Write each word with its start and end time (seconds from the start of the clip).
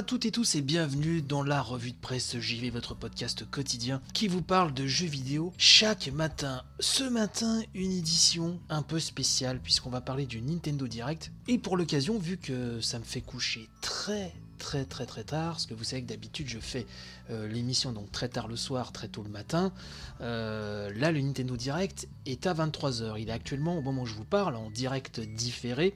À 0.00 0.02
toutes 0.02 0.24
et 0.24 0.30
tous 0.30 0.54
et 0.54 0.62
bienvenue 0.62 1.20
dans 1.20 1.42
la 1.42 1.60
revue 1.60 1.90
de 1.90 1.96
presse 2.00 2.38
JV, 2.38 2.70
votre 2.70 2.94
podcast 2.94 3.44
quotidien 3.50 4.00
qui 4.14 4.28
vous 4.28 4.40
parle 4.40 4.72
de 4.72 4.86
jeux 4.86 5.06
vidéo 5.06 5.52
chaque 5.58 6.08
matin. 6.08 6.62
Ce 6.78 7.04
matin, 7.04 7.60
une 7.74 7.92
édition 7.92 8.58
un 8.70 8.80
peu 8.80 8.98
spéciale 8.98 9.60
puisqu'on 9.62 9.90
va 9.90 10.00
parler 10.00 10.24
du 10.24 10.40
Nintendo 10.40 10.88
Direct. 10.88 11.32
Et 11.48 11.58
pour 11.58 11.76
l'occasion, 11.76 12.18
vu 12.18 12.38
que 12.38 12.80
ça 12.80 12.98
me 12.98 13.04
fait 13.04 13.20
coucher 13.20 13.68
très 13.82 14.32
très 14.60 14.84
très 14.84 15.06
très 15.06 15.24
tard, 15.24 15.52
parce 15.52 15.66
que 15.66 15.74
vous 15.74 15.82
savez 15.82 16.02
que 16.02 16.08
d'habitude 16.08 16.48
je 16.48 16.60
fais 16.60 16.86
euh, 17.30 17.48
l'émission 17.48 17.92
donc 17.92 18.12
très 18.12 18.28
tard 18.28 18.46
le 18.46 18.56
soir, 18.56 18.92
très 18.92 19.08
tôt 19.08 19.22
le 19.22 19.30
matin. 19.30 19.72
Euh, 20.20 20.92
là, 20.94 21.10
le 21.10 21.20
Nintendo 21.20 21.56
Direct 21.56 22.08
est 22.26 22.46
à 22.46 22.54
23h. 22.54 23.14
Il 23.18 23.28
est 23.28 23.32
actuellement, 23.32 23.78
au 23.78 23.82
moment 23.82 24.02
où 24.02 24.06
je 24.06 24.14
vous 24.14 24.24
parle, 24.24 24.56
en 24.56 24.70
direct 24.70 25.20
différé. 25.20 25.94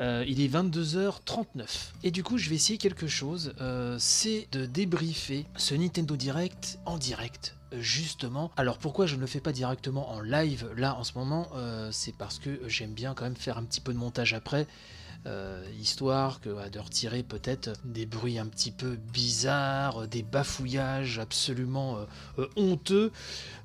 Euh, 0.00 0.24
il 0.26 0.40
est 0.40 0.48
22h39. 0.48 1.66
Et 2.02 2.10
du 2.10 2.22
coup, 2.22 2.36
je 2.36 2.50
vais 2.50 2.56
essayer 2.56 2.78
quelque 2.78 3.06
chose. 3.06 3.54
c'est 3.98 4.48
de 4.52 4.66
débriefer 4.66 5.46
ce 5.56 5.74
Nintendo 5.74 6.16
Direct 6.16 6.78
en 6.84 6.98
direct 6.98 7.56
justement. 7.76 8.52
Alors 8.56 8.78
pourquoi 8.78 9.06
je 9.06 9.16
ne 9.16 9.20
le 9.20 9.26
fais 9.26 9.40
pas 9.40 9.50
directement 9.50 10.12
en 10.12 10.20
live 10.20 10.70
là 10.76 10.94
en 10.94 11.02
ce 11.02 11.18
moment 11.18 11.48
C'est 11.90 12.16
parce 12.16 12.38
que 12.38 12.60
j'aime 12.68 12.92
bien 12.92 13.14
quand 13.14 13.24
même 13.24 13.36
faire 13.36 13.58
un 13.58 13.64
petit 13.64 13.80
peu 13.80 13.92
de 13.92 13.98
montage 13.98 14.32
après. 14.32 14.66
Euh, 15.26 15.64
histoire 15.80 16.40
que, 16.40 16.68
de 16.68 16.78
retirer 16.78 17.22
peut-être 17.22 17.72
des 17.84 18.06
bruits 18.06 18.38
un 18.38 18.46
petit 18.46 18.70
peu 18.70 18.96
bizarres, 19.12 20.06
des 20.06 20.22
bafouillages 20.22 21.18
absolument 21.18 21.96
euh, 21.96 22.04
euh, 22.38 22.48
honteux. 22.56 23.12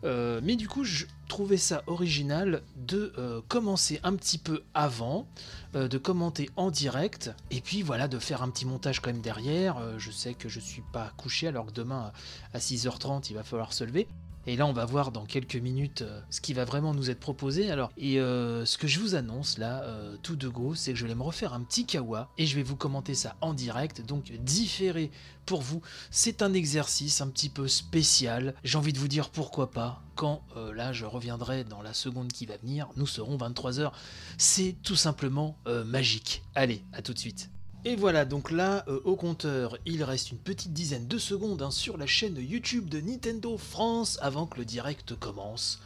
Euh, 0.04 0.40
mais 0.44 0.56
du 0.56 0.68
coup, 0.68 0.84
je 0.84 1.06
trouvais 1.28 1.58
ça 1.58 1.84
original 1.88 2.62
de 2.76 3.14
euh, 3.18 3.42
commencer 3.48 4.00
un 4.04 4.16
petit 4.16 4.38
peu 4.38 4.64
avant, 4.74 5.28
euh, 5.76 5.88
de 5.88 5.98
commenter 5.98 6.50
en 6.56 6.72
direct, 6.72 7.32
et 7.52 7.62
puis 7.62 7.82
voilà, 7.82 8.08
de 8.08 8.20
faire 8.20 8.42
un 8.42 8.50
petit 8.50 8.66
montage 8.66 9.00
quand 9.00 9.12
même 9.12 9.22
derrière. 9.22 9.78
Euh, 9.78 9.96
je 9.98 10.12
sais 10.12 10.34
que 10.34 10.50
je 10.50 10.60
suis 10.60 10.84
pas 10.92 11.12
couché, 11.18 11.48
alors 11.48 11.68
que 11.68 11.72
demain 11.72 12.12
à 12.54 12.60
6h30, 12.60 13.28
il 13.30 13.36
va 13.36 13.44
falloir 13.44 13.72
se 13.74 13.84
lever. 13.84 14.08
Et 14.48 14.56
là, 14.56 14.66
on 14.66 14.74
va 14.74 14.86
voir 14.86 15.12
dans 15.12 15.26
quelques 15.26 15.58
minutes 15.58 16.02
euh, 16.02 16.22
ce 16.30 16.42
qui 16.42 16.54
va 16.54 16.66
vraiment 16.66 16.94
nous 16.94 17.10
être 17.10 17.20
proposé. 17.20 17.70
Alors, 17.70 17.92
et 17.98 18.20
euh, 18.20 18.66
ce 18.66 18.78
que 18.78 18.88
je 18.88 19.00
vous 19.00 19.16
annonce 19.16 19.58
là, 19.58 19.84
euh, 19.84 20.16
tout 20.24 20.36
de 20.36 20.48
go, 20.48 20.76
c'est 20.76 20.94
que 20.94 20.98
je 20.98 21.06
vais 21.06 21.16
me 21.16 21.22
refaire 21.22 21.54
un 21.54 21.62
petit 21.62 21.86
kawa 21.86 22.30
et 22.38 22.46
je 22.46 22.56
vais 22.56 22.64
vous 22.64 22.76
commenter 22.76 23.16
ça 23.16 23.36
en 23.42 23.54
direct, 23.54 24.06
donc 24.06 24.32
différé 24.32 25.12
pour 25.46 25.62
vous. 25.62 25.82
C'est 26.10 26.42
un 26.42 26.54
exercice 26.54 27.22
un 27.22 27.28
petit 27.28 27.50
peu 27.50 27.68
spécial. 27.68 28.56
J'ai 28.64 28.78
envie 28.78 28.94
de 28.94 29.00
vous 29.00 29.08
dire 29.08 29.30
pourquoi 29.30 29.72
pas. 29.72 30.02
Quand 30.16 30.42
là, 30.76 30.92
je 30.92 31.06
reviendrai 31.06 31.64
dans 31.64 31.82
la 31.82 31.94
seconde 31.94 32.34
qui 32.34 32.46
va 32.46 32.58
venir, 32.58 32.90
nous 32.98 33.08
serons 33.08 33.38
23h. 33.38 33.94
C'est 34.38 34.76
tout 34.84 34.98
simplement 34.98 35.58
magique. 35.86 36.44
Allez, 36.56 36.84
à 36.92 37.02
tout 37.02 37.14
de 37.14 37.20
suite. 37.20 37.50
Et 37.86 37.96
voilà, 37.96 38.26
donc 38.26 38.52
là, 38.52 38.84
euh, 38.90 39.00
au 39.06 39.16
compteur, 39.16 39.78
il 39.86 40.04
reste 40.04 40.32
une 40.32 40.38
petite 40.38 40.74
dizaine 40.74 41.08
de 41.08 41.18
secondes 41.18 41.62
hein, 41.62 41.72
sur 41.72 41.96
la 41.96 42.06
chaîne 42.06 42.36
YouTube 42.38 42.90
de 42.90 43.00
Nintendo 43.00 43.58
France 43.58 44.20
avant 44.22 44.46
que 44.48 44.58
le 44.58 44.66
direct 44.66 45.16
commence. 45.16 45.82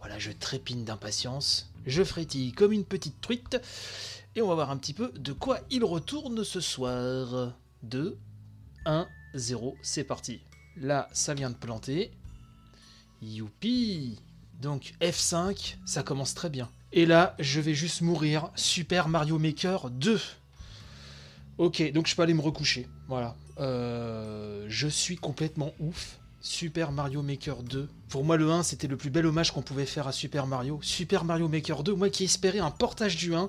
Voilà, 0.00 0.18
je 0.18 0.30
trépine 0.30 0.84
d'impatience, 0.84 1.72
je 1.86 2.04
frétille 2.04 2.52
comme 2.52 2.72
une 2.72 2.84
petite 2.84 3.18
truite, 3.22 3.58
et 4.34 4.42
on 4.42 4.48
va 4.48 4.56
voir 4.56 4.70
un 4.70 4.76
petit 4.76 4.92
peu 4.92 5.10
de 5.16 5.32
quoi 5.32 5.60
il 5.70 5.84
retourne 5.84 6.44
ce 6.44 6.60
soir. 6.60 7.54
2, 7.82 8.18
1, 8.84 9.08
0, 9.34 9.74
c'est 9.80 10.04
parti. 10.04 10.40
Là, 10.76 11.08
ça 11.12 11.32
vient 11.32 11.50
de 11.50 11.56
planter. 11.56 12.10
Youpi 13.22 14.20
Donc 14.60 14.92
F5, 15.00 15.76
ça 15.86 16.02
commence 16.02 16.34
très 16.34 16.50
bien. 16.50 16.68
Et 16.92 17.06
là, 17.06 17.34
je 17.38 17.60
vais 17.60 17.74
juste 17.74 18.02
mourir. 18.02 18.50
Super 18.54 19.08
Mario 19.08 19.38
Maker 19.38 19.88
2. 19.88 20.20
Ok, 21.58 21.90
donc 21.92 22.06
je 22.06 22.14
peux 22.14 22.22
aller 22.22 22.34
me 22.34 22.42
recoucher. 22.42 22.86
Voilà. 23.08 23.34
Euh, 23.58 24.66
je 24.68 24.88
suis 24.88 25.16
complètement 25.16 25.72
ouf. 25.80 26.18
Super 26.40 26.92
Mario 26.92 27.22
Maker 27.22 27.62
2. 27.62 27.88
Pour 28.08 28.24
moi, 28.24 28.36
le 28.36 28.50
1, 28.50 28.62
c'était 28.62 28.86
le 28.86 28.96
plus 28.96 29.10
bel 29.10 29.26
hommage 29.26 29.52
qu'on 29.52 29.62
pouvait 29.62 29.86
faire 29.86 30.06
à 30.06 30.12
Super 30.12 30.46
Mario. 30.46 30.78
Super 30.82 31.24
Mario 31.24 31.48
Maker 31.48 31.82
2, 31.82 31.94
moi 31.94 32.08
qui 32.10 32.24
espérais 32.24 32.60
un 32.60 32.70
portage 32.70 33.16
du 33.16 33.34
1. 33.34 33.48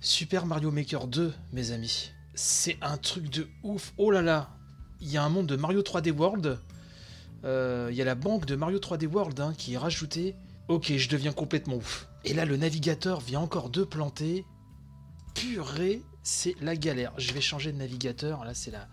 Super 0.00 0.46
Mario 0.46 0.70
Maker 0.70 1.06
2, 1.06 1.32
mes 1.52 1.70
amis. 1.70 2.10
C'est 2.34 2.78
un 2.80 2.96
truc 2.96 3.30
de 3.30 3.46
ouf. 3.62 3.92
Oh 3.96 4.10
là 4.10 4.22
là. 4.22 4.50
Il 5.00 5.08
y 5.08 5.16
a 5.16 5.22
un 5.22 5.28
monde 5.28 5.46
de 5.46 5.56
Mario 5.56 5.82
3D 5.82 6.10
World. 6.10 6.58
Euh, 7.44 7.88
Il 7.92 7.96
y 7.96 8.02
a 8.02 8.04
la 8.04 8.14
banque 8.16 8.46
de 8.46 8.56
Mario 8.56 8.78
3D 8.78 9.06
World 9.06 9.38
hein, 9.38 9.54
qui 9.56 9.74
est 9.74 9.78
rajoutée. 9.78 10.34
Ok, 10.68 10.92
je 10.96 11.08
deviens 11.08 11.32
complètement 11.32 11.76
ouf. 11.76 12.08
Et 12.24 12.34
là, 12.34 12.44
le 12.44 12.56
navigateur 12.56 13.20
vient 13.20 13.40
encore 13.40 13.70
de 13.70 13.84
planter. 13.84 14.44
Purée, 15.34 16.02
c'est 16.28 16.54
la 16.60 16.76
galère. 16.76 17.12
Je 17.16 17.32
vais 17.32 17.40
changer 17.40 17.72
de 17.72 17.78
navigateur. 17.78 18.44
Là, 18.44 18.52
c'est 18.52 18.70
la, 18.70 18.86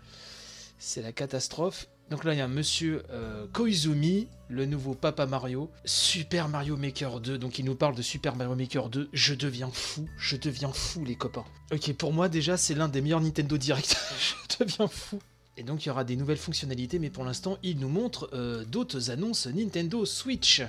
c'est 0.78 1.02
la 1.02 1.12
catastrophe. 1.12 1.86
Donc 2.08 2.24
là, 2.24 2.32
il 2.32 2.38
y 2.38 2.40
a 2.40 2.44
un 2.44 2.48
monsieur 2.48 3.02
euh, 3.10 3.46
Koizumi, 3.52 4.28
le 4.48 4.64
nouveau 4.64 4.94
Papa 4.94 5.26
Mario. 5.26 5.70
Super 5.84 6.48
Mario 6.48 6.76
Maker 6.76 7.20
2. 7.20 7.36
Donc 7.36 7.58
il 7.58 7.66
nous 7.66 7.74
parle 7.74 7.94
de 7.94 8.02
Super 8.02 8.36
Mario 8.36 8.56
Maker 8.56 8.88
2. 8.88 9.10
Je 9.12 9.34
deviens 9.34 9.70
fou. 9.70 10.08
Je 10.16 10.36
deviens 10.36 10.72
fou, 10.72 11.04
les 11.04 11.16
copains. 11.16 11.44
Ok, 11.72 11.92
pour 11.92 12.12
moi, 12.12 12.28
déjà, 12.28 12.56
c'est 12.56 12.74
l'un 12.74 12.88
des 12.88 13.02
meilleurs 13.02 13.20
Nintendo 13.20 13.58
Direct. 13.58 13.96
je 14.18 14.64
deviens 14.64 14.88
fou. 14.88 15.20
Et 15.58 15.62
donc 15.62 15.84
il 15.84 15.88
y 15.88 15.90
aura 15.90 16.04
des 16.04 16.16
nouvelles 16.16 16.36
fonctionnalités, 16.36 16.98
mais 16.98 17.10
pour 17.10 17.24
l'instant, 17.24 17.58
il 17.62 17.78
nous 17.78 17.88
montre 17.88 18.30
euh, 18.32 18.64
d'autres 18.64 19.10
annonces 19.10 19.46
Nintendo 19.46 20.04
Switch. 20.04 20.62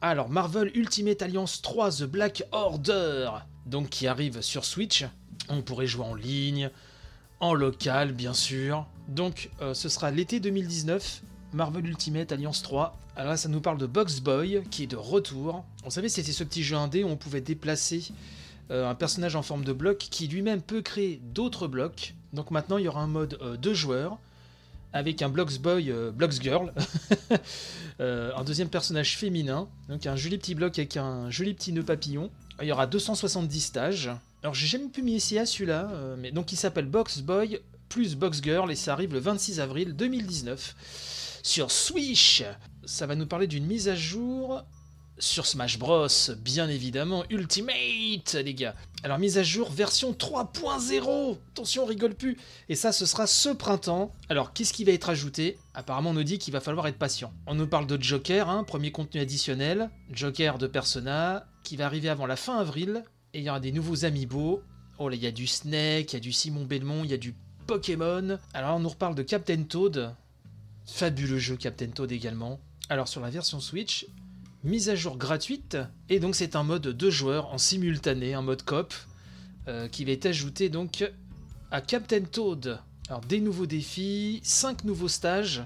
Alors, 0.00 0.28
Marvel 0.28 0.70
Ultimate 0.74 1.22
Alliance 1.22 1.62
3 1.62 1.92
The 1.92 2.02
Black 2.04 2.44
Order, 2.52 3.30
donc 3.64 3.88
qui 3.88 4.06
arrive 4.06 4.42
sur 4.42 4.64
Switch. 4.64 5.04
On 5.48 5.62
pourrait 5.62 5.86
jouer 5.86 6.04
en 6.04 6.14
ligne, 6.14 6.70
en 7.40 7.54
local, 7.54 8.12
bien 8.12 8.34
sûr. 8.34 8.86
Donc, 9.08 9.50
euh, 9.60 9.74
ce 9.74 9.88
sera 9.88 10.10
l'été 10.10 10.40
2019. 10.40 11.22
Marvel 11.52 11.86
Ultimate 11.86 12.32
Alliance 12.32 12.62
3. 12.62 12.98
Alors 13.16 13.32
là, 13.32 13.36
ça 13.36 13.48
nous 13.48 13.60
parle 13.60 13.78
de 13.78 13.86
Box 13.86 14.20
Boy, 14.20 14.62
qui 14.70 14.84
est 14.84 14.88
de 14.88 14.96
retour. 14.96 15.64
On 15.84 15.90
savait, 15.90 16.08
c'était 16.08 16.32
ce 16.32 16.42
petit 16.42 16.64
jeu 16.64 16.76
indé 16.76 17.04
où 17.04 17.08
on 17.08 17.16
pouvait 17.16 17.40
déplacer 17.40 18.02
euh, 18.70 18.88
un 18.88 18.94
personnage 18.94 19.36
en 19.36 19.42
forme 19.42 19.64
de 19.64 19.72
bloc 19.72 19.98
qui 19.98 20.26
lui-même 20.26 20.62
peut 20.62 20.82
créer 20.82 21.20
d'autres 21.22 21.68
blocs. 21.68 22.14
Donc 22.32 22.50
maintenant, 22.50 22.78
il 22.78 22.84
y 22.84 22.88
aura 22.88 23.02
un 23.02 23.06
mode 23.06 23.38
euh, 23.40 23.56
deux 23.56 23.74
joueurs 23.74 24.18
avec 24.92 25.22
un 25.22 25.28
Blocks 25.28 25.58
Boy, 25.60 25.92
Girl, 26.40 26.72
un 27.98 28.44
deuxième 28.44 28.68
personnage 28.68 29.16
féminin, 29.16 29.66
donc 29.88 30.06
un 30.06 30.14
joli 30.14 30.38
petit 30.38 30.54
bloc 30.54 30.78
avec 30.78 30.96
un 30.96 31.30
joli 31.30 31.52
petit 31.52 31.72
nœud 31.72 31.82
papillon. 31.82 32.30
Il 32.62 32.68
y 32.68 32.72
aura 32.72 32.86
270 32.86 33.60
stages. 33.60 34.10
Alors 34.44 34.52
j'ai 34.52 34.66
jamais 34.66 34.88
pu 34.88 35.00
m'y 35.00 35.14
essayer 35.14 35.40
à 35.40 35.46
celui-là, 35.46 35.88
euh, 35.94 36.16
mais 36.18 36.30
donc 36.30 36.52
il 36.52 36.56
s'appelle 36.56 36.84
Box 36.84 37.20
Boy 37.20 37.60
plus 37.88 38.14
Box 38.14 38.42
Girl 38.42 38.70
et 38.70 38.74
ça 38.74 38.92
arrive 38.92 39.14
le 39.14 39.18
26 39.18 39.58
avril 39.58 39.96
2019 39.96 41.40
sur 41.42 41.70
Switch. 41.70 42.44
Ça 42.84 43.06
va 43.06 43.14
nous 43.14 43.26
parler 43.26 43.46
d'une 43.46 43.64
mise 43.64 43.88
à 43.88 43.96
jour 43.96 44.62
sur 45.18 45.46
Smash 45.46 45.78
Bros, 45.78 46.08
bien 46.36 46.68
évidemment, 46.68 47.24
Ultimate, 47.30 48.34
les 48.34 48.52
gars. 48.52 48.74
Alors, 49.02 49.18
mise 49.18 49.38
à 49.38 49.42
jour 49.42 49.70
version 49.70 50.12
3.0. 50.12 51.38
Attention, 51.52 51.84
on 51.84 51.86
rigole 51.86 52.14
plus. 52.14 52.36
Et 52.68 52.74
ça, 52.74 52.92
ce 52.92 53.06
sera 53.06 53.26
ce 53.26 53.48
printemps. 53.48 54.12
Alors, 54.28 54.52
qu'est-ce 54.52 54.72
qui 54.72 54.84
va 54.84 54.92
être 54.92 55.08
ajouté? 55.08 55.56
Apparemment, 55.72 56.10
on 56.10 56.14
nous 56.14 56.24
dit 56.24 56.38
qu'il 56.38 56.52
va 56.52 56.60
falloir 56.60 56.86
être 56.86 56.98
patient. 56.98 57.32
On 57.46 57.54
nous 57.54 57.66
parle 57.66 57.86
de 57.86 58.02
Joker, 58.02 58.50
hein, 58.50 58.64
premier 58.64 58.92
contenu 58.92 59.20
additionnel. 59.20 59.88
Joker 60.10 60.58
de 60.58 60.66
Persona, 60.66 61.46
qui 61.62 61.76
va 61.76 61.86
arriver 61.86 62.08
avant 62.08 62.26
la 62.26 62.36
fin 62.36 62.58
avril. 62.58 63.04
Et 63.34 63.40
il 63.40 63.44
y 63.44 63.50
aura 63.50 63.60
des 63.60 63.72
nouveaux 63.72 64.04
amiibo. 64.04 64.62
Oh 64.98 65.08
là, 65.08 65.16
il 65.16 65.22
y 65.22 65.26
a 65.26 65.32
du 65.32 65.48
Snake, 65.48 66.12
il 66.12 66.14
y 66.14 66.16
a 66.16 66.20
du 66.20 66.32
Simon 66.32 66.64
Belmont, 66.64 67.02
il 67.02 67.10
y 67.10 67.14
a 67.14 67.18
du 67.18 67.34
Pokémon. 67.66 68.38
Alors, 68.52 68.76
on 68.76 68.80
nous 68.80 68.88
reparle 68.88 69.16
de 69.16 69.24
Captain 69.24 69.64
Toad. 69.64 70.14
Fabuleux 70.86 71.38
jeu 71.38 71.56
Captain 71.56 71.88
Toad 71.88 72.12
également. 72.12 72.60
Alors, 72.88 73.08
sur 73.08 73.20
la 73.20 73.30
version 73.30 73.58
Switch, 73.58 74.06
mise 74.62 74.88
à 74.88 74.94
jour 74.94 75.16
gratuite. 75.16 75.76
Et 76.08 76.20
donc 76.20 76.36
c'est 76.36 76.54
un 76.54 76.62
mode 76.62 76.86
deux 76.88 77.10
joueurs 77.10 77.52
en 77.52 77.58
simultané, 77.58 78.34
un 78.34 78.42
mode 78.42 78.62
coop, 78.62 78.94
euh, 79.66 79.88
qui 79.88 80.04
va 80.04 80.12
être 80.12 80.26
ajouté 80.26 80.68
donc 80.68 81.10
à 81.72 81.80
Captain 81.80 82.22
Toad. 82.22 82.78
Alors 83.08 83.20
des 83.22 83.40
nouveaux 83.40 83.66
défis, 83.66 84.40
5 84.44 84.84
nouveaux 84.84 85.08
stages. 85.08 85.64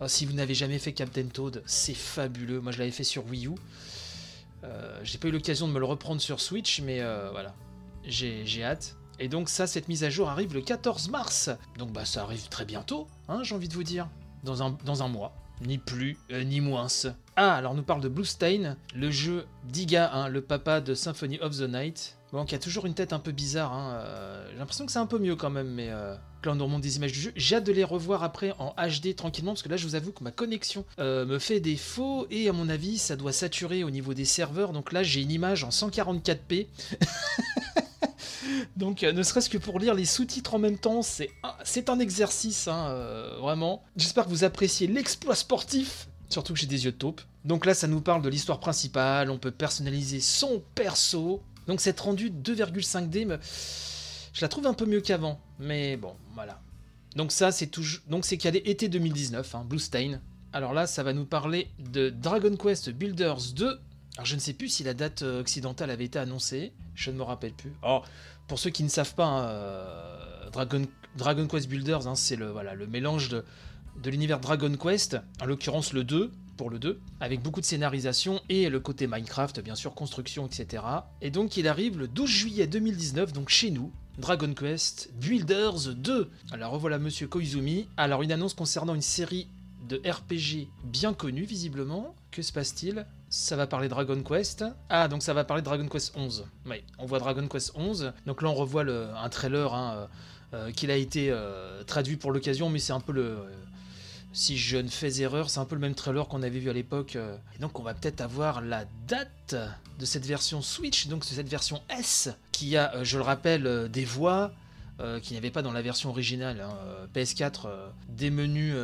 Alors, 0.00 0.10
si 0.10 0.26
vous 0.26 0.32
n'avez 0.32 0.54
jamais 0.54 0.80
fait 0.80 0.92
Captain 0.92 1.26
Toad, 1.26 1.62
c'est 1.64 1.94
fabuleux. 1.94 2.60
Moi 2.60 2.72
je 2.72 2.78
l'avais 2.78 2.90
fait 2.90 3.04
sur 3.04 3.24
Wii 3.26 3.46
U. 3.46 3.52
Euh, 4.64 5.00
j'ai 5.02 5.18
pas 5.18 5.28
eu 5.28 5.30
l'occasion 5.30 5.68
de 5.68 5.72
me 5.72 5.78
le 5.78 5.86
reprendre 5.86 6.20
sur 6.20 6.40
Switch, 6.40 6.80
mais 6.80 7.00
euh, 7.00 7.30
voilà, 7.30 7.54
j'ai 8.04 8.64
hâte. 8.64 8.96
Et 9.18 9.28
donc 9.28 9.48
ça, 9.48 9.66
cette 9.66 9.88
mise 9.88 10.04
à 10.04 10.10
jour 10.10 10.28
arrive 10.28 10.54
le 10.54 10.62
14 10.62 11.08
mars. 11.08 11.50
Donc 11.78 11.92
bah 11.92 12.04
ça 12.04 12.22
arrive 12.22 12.48
très 12.48 12.64
bientôt, 12.64 13.06
hein, 13.28 13.42
j'ai 13.42 13.54
envie 13.54 13.68
de 13.68 13.74
vous 13.74 13.84
dire. 13.84 14.08
Dans 14.42 14.62
un, 14.64 15.08
mois. 15.08 15.32
Ni 15.60 15.78
plus, 15.78 16.18
euh, 16.32 16.42
ni 16.42 16.60
moins. 16.60 16.88
Ah, 17.36 17.54
alors 17.54 17.74
nous 17.74 17.84
parle 17.84 18.00
de 18.00 18.08
Blue 18.08 18.24
Stain, 18.24 18.76
le 18.92 19.10
jeu 19.12 19.46
d'Iga, 19.64 20.10
hein, 20.12 20.26
le 20.28 20.42
papa 20.42 20.80
de 20.80 20.94
Symphony 20.94 21.38
of 21.38 21.56
the 21.56 21.68
Night. 21.68 22.18
Bon, 22.32 22.46
qui 22.46 22.54
a 22.54 22.58
toujours 22.58 22.86
une 22.86 22.94
tête 22.94 23.12
un 23.12 23.18
peu 23.18 23.30
bizarre. 23.30 23.74
Hein, 23.74 23.92
euh, 23.96 24.48
J'ai 24.50 24.58
l'impression 24.58 24.86
que 24.86 24.92
c'est 24.92 24.98
un 24.98 25.06
peu 25.06 25.18
mieux 25.18 25.36
quand 25.36 25.50
même, 25.50 25.68
mais 25.68 25.90
euh, 25.90 26.14
là 26.14 26.52
on 26.52 26.54
nous 26.54 26.64
remonte 26.64 26.80
des 26.80 26.96
images 26.96 27.12
du 27.12 27.20
jeu. 27.20 27.32
J'ai 27.36 27.56
hâte 27.56 27.64
de 27.64 27.72
les 27.72 27.84
revoir 27.84 28.22
après 28.22 28.54
en 28.58 28.74
HD 28.78 29.14
tranquillement, 29.14 29.52
parce 29.52 29.60
que 29.60 29.68
là 29.68 29.76
je 29.76 29.86
vous 29.86 29.96
avoue 29.96 30.12
que 30.12 30.24
ma 30.24 30.30
connexion 30.30 30.86
euh, 30.98 31.26
me 31.26 31.38
fait 31.38 31.60
défaut, 31.60 32.26
et 32.30 32.48
à 32.48 32.54
mon 32.54 32.70
avis 32.70 32.96
ça 32.96 33.16
doit 33.16 33.32
saturer 33.32 33.84
au 33.84 33.90
niveau 33.90 34.14
des 34.14 34.24
serveurs. 34.24 34.72
Donc 34.72 34.92
là 34.92 35.02
j'ai 35.02 35.20
une 35.20 35.30
image 35.30 35.62
en 35.62 35.68
144p. 35.68 36.68
Donc, 38.76 39.02
ne 39.02 39.22
serait-ce 39.22 39.48
que 39.48 39.58
pour 39.58 39.78
lire 39.78 39.94
les 39.94 40.04
sous-titres 40.04 40.54
en 40.54 40.58
même 40.58 40.78
temps, 40.78 41.02
c'est 41.02 41.30
un, 41.88 41.98
exercice, 42.00 42.66
hein, 42.68 42.94
vraiment. 43.40 43.84
J'espère 43.96 44.24
que 44.24 44.30
vous 44.30 44.44
appréciez 44.44 44.86
l'exploit 44.86 45.36
sportif, 45.36 46.08
surtout 46.28 46.52
que 46.54 46.58
j'ai 46.58 46.66
des 46.66 46.84
yeux 46.84 46.92
de 46.92 46.96
taupe. 46.96 47.20
Donc 47.44 47.64
là, 47.66 47.74
ça 47.74 47.86
nous 47.86 48.00
parle 48.00 48.22
de 48.22 48.28
l'histoire 48.28 48.60
principale, 48.60 49.30
on 49.30 49.38
peut 49.38 49.50
personnaliser 49.50 50.20
son 50.20 50.62
perso. 50.74 51.42
Donc 51.66 51.80
cette 51.80 52.00
rendue 52.00 52.30
2,5D, 52.30 53.26
me- 53.26 53.38
je 54.32 54.40
la 54.40 54.48
trouve 54.48 54.66
un 54.66 54.74
peu 54.74 54.86
mieux 54.86 55.00
qu'avant, 55.00 55.40
mais 55.58 55.96
bon, 55.96 56.14
voilà. 56.34 56.60
Donc 57.16 57.32
ça, 57.32 57.52
c'est 57.52 57.66
toujours, 57.66 58.00
donc 58.08 58.24
c'est 58.24 58.38
calé 58.38 58.62
été 58.64 58.88
2019, 58.88 59.54
hein, 59.54 59.64
Blue 59.68 59.78
Stain. 59.78 60.20
Alors 60.52 60.72
là, 60.72 60.86
ça 60.86 61.02
va 61.02 61.12
nous 61.12 61.26
parler 61.26 61.68
de 61.78 62.10
Dragon 62.10 62.56
Quest 62.56 62.90
Builders 62.90 63.52
2. 63.54 63.80
Alors 64.16 64.26
je 64.26 64.34
ne 64.34 64.40
sais 64.40 64.52
plus 64.52 64.68
si 64.68 64.84
la 64.84 64.94
date 64.94 65.22
euh, 65.22 65.40
occidentale 65.40 65.90
avait 65.90 66.04
été 66.04 66.18
annoncée, 66.18 66.72
je 66.94 67.10
ne 67.10 67.16
me 67.16 67.22
rappelle 67.22 67.52
plus. 67.52 67.72
Oh, 67.82 68.02
pour 68.48 68.58
ceux 68.58 68.70
qui 68.70 68.82
ne 68.82 68.88
savent 68.88 69.14
pas, 69.14 69.24
hein, 69.24 69.44
euh, 69.48 70.50
Dragon, 71.16 71.46
Quest 71.46 71.68
Builders, 71.68 72.06
hein, 72.06 72.14
c'est 72.14 72.36
le, 72.36 72.52
mélange 72.86 73.30
de 73.30 74.10
l'univers 74.10 74.40
Dragon 74.40 74.74
Quest, 74.76 75.16
en 75.40 75.46
l'occurrence 75.46 75.92
le 75.94 76.04
2, 76.04 76.30
le 76.70 76.78
2, 76.78 77.00
avec 77.20 77.42
beaucoup 77.42 77.60
de 77.60 77.66
scénarisation 77.66 78.40
et 78.48 78.68
le 78.68 78.80
côté 78.80 79.06
Minecraft, 79.06 79.60
bien 79.60 79.74
sûr, 79.74 79.94
construction, 79.94 80.46
etc. 80.46 80.82
Et 81.20 81.30
donc 81.30 81.56
il 81.56 81.68
arrive 81.68 81.98
le 81.98 82.08
12 82.08 82.28
juillet 82.28 82.66
2019, 82.66 83.32
donc 83.32 83.48
chez 83.48 83.70
nous, 83.70 83.92
Dragon 84.18 84.52
Quest 84.54 85.10
Builders 85.14 85.94
2. 85.96 86.30
Alors 86.52 86.72
revoilà 86.72 86.98
Monsieur 86.98 87.26
Koizumi. 87.28 87.88
Alors 87.96 88.22
une 88.22 88.32
annonce 88.32 88.54
concernant 88.54 88.94
une 88.94 89.00
série 89.02 89.48
de 89.88 89.96
RPG 90.08 90.68
bien 90.84 91.12
connue 91.14 91.44
visiblement. 91.44 92.14
Que 92.30 92.42
se 92.42 92.52
passe-t-il? 92.52 93.06
Ça 93.30 93.56
va 93.56 93.66
parler 93.66 93.88
Dragon 93.88 94.22
Quest. 94.22 94.64
Ah 94.90 95.08
donc 95.08 95.22
ça 95.22 95.32
va 95.34 95.44
parler 95.44 95.62
Dragon 95.62 95.86
Quest 95.88 96.12
11. 96.16 96.44
Oui, 96.66 96.76
on 96.98 97.06
voit 97.06 97.18
Dragon 97.18 97.46
Quest 97.48 97.72
11. 97.74 98.12
Donc 98.26 98.42
là 98.42 98.48
on 98.50 98.54
revoit 98.54 98.84
le- 98.84 99.08
un 99.16 99.28
trailer 99.30 99.72
hein, 99.74 99.94
euh, 99.94 100.06
euh, 100.54 100.70
qu'il 100.70 100.90
a 100.90 100.96
été 100.96 101.28
euh, 101.30 101.82
traduit 101.84 102.16
pour 102.16 102.32
l'occasion, 102.32 102.68
mais 102.68 102.78
c'est 102.78 102.92
un 102.92 103.00
peu 103.00 103.12
le... 103.12 103.38
si 104.32 104.56
je 104.58 104.76
ne 104.78 104.88
fais 104.88 105.20
erreur, 105.20 105.50
c'est 105.50 105.60
un 105.60 105.64
peu 105.64 105.74
le 105.74 105.80
même 105.80 105.94
trailer 105.94 106.26
qu'on 106.28 106.42
avait 106.42 106.58
vu 106.58 106.70
à 106.70 106.72
l'époque. 106.72 107.16
euh. 107.16 107.36
Et 107.56 107.58
donc 107.58 107.78
on 107.78 107.82
va 107.82 107.94
peut-être 107.94 108.20
avoir 108.20 108.60
la 108.60 108.84
date 109.06 109.54
de 109.98 110.04
cette 110.04 110.24
version 110.26 110.62
Switch, 110.62 111.08
donc 111.08 111.20
de 111.20 111.26
cette 111.26 111.48
version 111.48 111.82
S, 111.90 112.30
qui 112.52 112.76
a, 112.76 112.94
euh, 112.94 113.04
je 113.04 113.18
le 113.18 113.22
rappelle, 113.22 113.66
euh, 113.66 113.88
des 113.88 114.04
voix 114.04 114.52
euh, 115.00 115.20
qu'il 115.20 115.32
n'y 115.32 115.38
avait 115.38 115.50
pas 115.50 115.62
dans 115.62 115.72
la 115.72 115.82
version 115.82 116.10
originale 116.10 116.60
hein, 116.60 116.76
euh, 116.84 117.06
PS4, 117.14 117.66
euh, 117.66 117.88
des 118.08 118.30
menus 118.30 118.74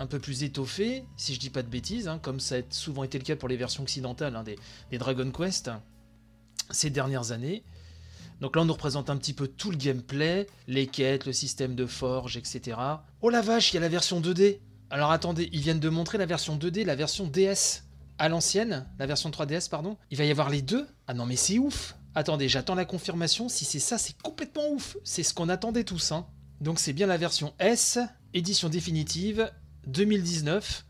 un 0.00 0.06
peu 0.06 0.18
plus 0.20 0.44
étoffés, 0.44 1.04
si 1.16 1.34
je 1.34 1.40
dis 1.40 1.50
pas 1.50 1.62
de 1.62 1.68
bêtises, 1.68 2.06
hein, 2.06 2.20
comme 2.22 2.38
ça 2.38 2.56
a 2.56 2.60
souvent 2.70 3.02
été 3.02 3.18
le 3.18 3.24
cas 3.24 3.34
pour 3.34 3.48
les 3.48 3.56
versions 3.56 3.82
occidentales 3.82 4.36
hein, 4.36 4.44
des 4.44 4.98
Dragon 4.98 5.30
Quest 5.30 5.70
ces 6.70 6.90
dernières 6.90 7.32
années. 7.32 7.64
Donc 8.40 8.56
là, 8.56 8.62
on 8.62 8.64
nous 8.64 8.72
représente 8.72 9.10
un 9.10 9.16
petit 9.16 9.32
peu 9.32 9.48
tout 9.48 9.70
le 9.70 9.76
gameplay, 9.76 10.46
les 10.66 10.86
quêtes, 10.86 11.26
le 11.26 11.32
système 11.32 11.74
de 11.74 11.86
forge, 11.86 12.36
etc. 12.36 12.76
Oh 13.20 13.30
la 13.30 13.40
vache, 13.42 13.72
il 13.72 13.74
y 13.74 13.78
a 13.78 13.80
la 13.80 13.88
version 13.88 14.20
2D. 14.20 14.58
Alors 14.90 15.10
attendez, 15.10 15.48
ils 15.52 15.60
viennent 15.60 15.80
de 15.80 15.88
montrer 15.88 16.18
la 16.18 16.26
version 16.26 16.56
2D, 16.56 16.84
la 16.84 16.94
version 16.94 17.26
DS 17.26 17.82
à 18.18 18.28
l'ancienne, 18.28 18.86
la 18.98 19.06
version 19.06 19.30
3DS, 19.30 19.68
pardon. 19.68 19.96
Il 20.10 20.18
va 20.18 20.24
y 20.24 20.30
avoir 20.30 20.50
les 20.50 20.62
deux 20.62 20.86
Ah 21.06 21.14
non, 21.14 21.26
mais 21.26 21.36
c'est 21.36 21.58
ouf 21.58 21.94
Attendez, 22.14 22.48
j'attends 22.48 22.74
la 22.74 22.84
confirmation. 22.84 23.48
Si 23.48 23.64
c'est 23.64 23.78
ça, 23.78 23.98
c'est 23.98 24.16
complètement 24.22 24.68
ouf. 24.70 24.96
C'est 25.04 25.22
ce 25.22 25.34
qu'on 25.34 25.48
attendait 25.48 25.84
tous. 25.84 26.10
Hein. 26.10 26.26
Donc 26.60 26.80
c'est 26.80 26.92
bien 26.92 27.06
la 27.06 27.16
version 27.16 27.54
S, 27.60 27.98
édition 28.34 28.68
définitive, 28.68 29.50
2019. 29.86 30.84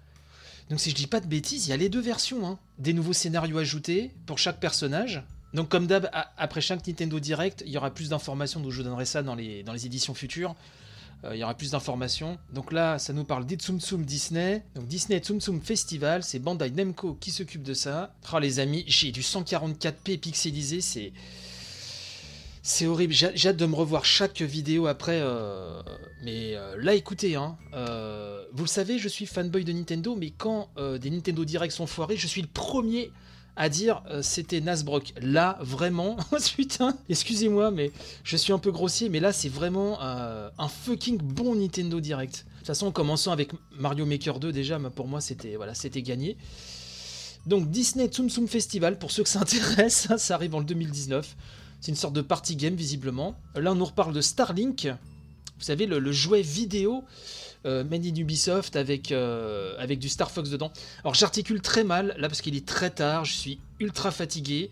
Donc 0.70 0.80
si 0.80 0.90
je 0.90 0.94
dis 0.94 1.06
pas 1.06 1.20
de 1.20 1.26
bêtises, 1.26 1.66
il 1.66 1.70
y 1.70 1.72
a 1.72 1.76
les 1.76 1.88
deux 1.88 2.00
versions. 2.00 2.46
hein. 2.46 2.58
Des 2.78 2.92
nouveaux 2.92 3.12
scénarios 3.12 3.58
ajoutés 3.58 4.14
pour 4.26 4.38
chaque 4.38 4.60
personnage. 4.60 5.22
Donc 5.54 5.68
comme 5.68 5.86
d'hab, 5.86 6.10
après 6.36 6.60
chaque 6.60 6.86
Nintendo 6.86 7.18
Direct, 7.20 7.62
il 7.66 7.72
y 7.72 7.78
aura 7.78 7.90
plus 7.90 8.10
d'informations, 8.10 8.60
donc 8.60 8.70
je 8.70 8.78
vous 8.78 8.82
donnerai 8.82 9.06
ça 9.06 9.22
dans 9.22 9.34
les, 9.34 9.64
éditions 9.86 10.14
futures. 10.14 10.54
Euh, 11.24 11.34
il 11.34 11.38
y 11.38 11.42
aura 11.42 11.54
plus 11.54 11.72
d'informations. 11.72 12.38
Donc 12.52 12.70
là, 12.70 12.98
ça 12.98 13.12
nous 13.12 13.24
parle 13.24 13.44
d'Itsum 13.44 13.80
Tsum 13.80 14.04
Disney. 14.04 14.62
Donc 14.76 14.86
Disney 14.86 15.18
Tsum 15.18 15.40
Tsum 15.40 15.60
Festival, 15.60 16.22
c'est 16.22 16.38
Bandai 16.38 16.70
Namco 16.70 17.14
qui 17.14 17.32
s'occupe 17.32 17.64
de 17.64 17.74
ça. 17.74 18.14
Oh 18.32 18.38
les 18.38 18.60
amis, 18.60 18.84
j'ai 18.86 19.10
du 19.10 19.22
144p 19.22 20.18
pixelisé, 20.18 20.80
c'est... 20.80 21.12
C'est 22.60 22.86
horrible, 22.86 23.14
j'ai 23.14 23.48
hâte 23.48 23.56
de 23.56 23.64
me 23.64 23.74
revoir 23.74 24.04
chaque 24.04 24.42
vidéo 24.42 24.88
après. 24.88 25.20
euh, 25.22 25.80
Mais 26.22 26.54
euh, 26.54 26.76
là, 26.78 26.92
écoutez, 26.92 27.34
hein, 27.34 27.56
vous 28.52 28.64
le 28.64 28.68
savez, 28.68 28.98
je 28.98 29.08
suis 29.08 29.24
fanboy 29.24 29.64
de 29.64 29.72
Nintendo, 29.72 30.14
mais 30.14 30.30
quand 30.30 30.68
des 31.00 31.10
Nintendo 31.10 31.46
Direct 31.46 31.72
sont 31.72 31.86
foirés, 31.86 32.18
je 32.18 32.26
suis 32.26 32.42
le 32.42 32.48
premier 32.48 33.10
à 33.58 33.68
dire 33.68 34.02
euh, 34.08 34.22
c'était 34.22 34.60
Nasbrock. 34.60 35.12
Là, 35.20 35.58
vraiment, 35.60 36.16
putain, 36.56 36.96
excusez-moi, 37.08 37.70
mais 37.70 37.90
je 38.22 38.36
suis 38.36 38.52
un 38.52 38.58
peu 38.58 38.70
grossier, 38.70 39.08
mais 39.08 39.20
là, 39.20 39.32
c'est 39.32 39.48
vraiment 39.48 40.00
euh, 40.00 40.48
un 40.58 40.68
fucking 40.68 41.18
bon 41.18 41.56
Nintendo 41.56 42.00
Direct. 42.00 42.46
De 42.46 42.58
toute 42.58 42.66
façon, 42.68 42.86
en 42.86 42.92
commençant 42.92 43.32
avec 43.32 43.50
Mario 43.72 44.06
Maker 44.06 44.38
2, 44.38 44.52
déjà, 44.52 44.78
pour 44.78 45.08
moi, 45.08 45.20
c'était 45.20 45.56
voilà, 45.56 45.74
c'était 45.74 46.02
gagné. 46.02 46.36
Donc, 47.46 47.70
Disney 47.70 48.06
Tsum 48.06 48.30
Tsum 48.30 48.46
Festival, 48.46 48.98
pour 48.98 49.10
ceux 49.10 49.24
que 49.24 49.28
ça 49.28 49.40
intéresse, 49.42 50.08
ça 50.16 50.34
arrive 50.34 50.54
en 50.54 50.62
2019. 50.62 51.36
C'est 51.80 51.90
une 51.90 51.96
sorte 51.96 52.14
de 52.14 52.22
party 52.22 52.56
game, 52.56 52.74
visiblement. 52.74 53.34
Là, 53.56 53.72
on 53.72 53.74
nous 53.74 53.84
reparle 53.84 54.12
de 54.12 54.20
Starlink. 54.20 54.88
Vous 55.58 55.64
savez, 55.64 55.86
le, 55.86 56.12
jouet 56.12 56.42
vidéo 56.42 57.04
euh, 57.66 57.82
made 57.84 58.06
in 58.06 58.14
Ubisoft 58.14 58.76
avec, 58.76 59.10
euh, 59.10 59.74
avec 59.78 59.98
du 59.98 60.08
Star 60.08 60.30
Fox 60.30 60.50
dedans. 60.50 60.72
Alors 61.02 61.14
j'articule 61.14 61.60
très 61.60 61.82
mal 61.84 62.14
là 62.18 62.28
parce 62.28 62.40
qu'il 62.40 62.56
est 62.56 62.66
très 62.66 62.90
tard, 62.90 63.24
je 63.24 63.32
suis 63.32 63.60
ultra 63.80 64.10
fatigué. 64.10 64.70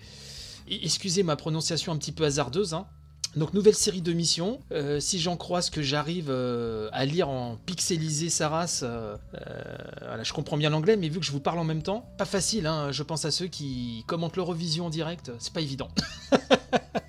Excusez 0.70 1.22
ma 1.22 1.36
prononciation 1.36 1.92
un 1.92 1.96
petit 1.96 2.12
peu 2.12 2.24
hasardeuse. 2.24 2.74
hein. 2.74 2.86
Donc 3.34 3.52
nouvelle 3.52 3.74
série 3.74 4.00
de 4.00 4.12
missions. 4.12 4.60
Euh, 4.72 4.98
si 4.98 5.18
j'en 5.18 5.36
crois 5.36 5.60
ce 5.60 5.70
que 5.70 5.82
j'arrive 5.82 6.28
euh, 6.30 6.88
à 6.92 7.04
lire 7.04 7.28
en 7.28 7.56
pixelisé 7.66 8.30
sa 8.30 8.48
race, 8.48 8.82
voilà, 8.82 10.22
je 10.22 10.32
comprends 10.32 10.56
bien 10.56 10.70
l'anglais, 10.70 10.96
mais 10.96 11.08
vu 11.08 11.20
que 11.20 11.26
je 11.26 11.32
vous 11.32 11.40
parle 11.40 11.58
en 11.58 11.64
même 11.64 11.82
temps, 11.82 12.08
pas 12.16 12.25
facile. 12.25 12.66
hein, 12.66 12.92
je 12.92 13.02
pense 13.02 13.25
à 13.25 13.30
ceux 13.30 13.49
qui 13.49 14.04
commentent 14.06 14.37
l'Eurovision 14.37 14.87
en 14.87 14.90
direct, 14.90 15.32
c'est 15.38 15.52
pas 15.52 15.61
évident. 15.61 15.88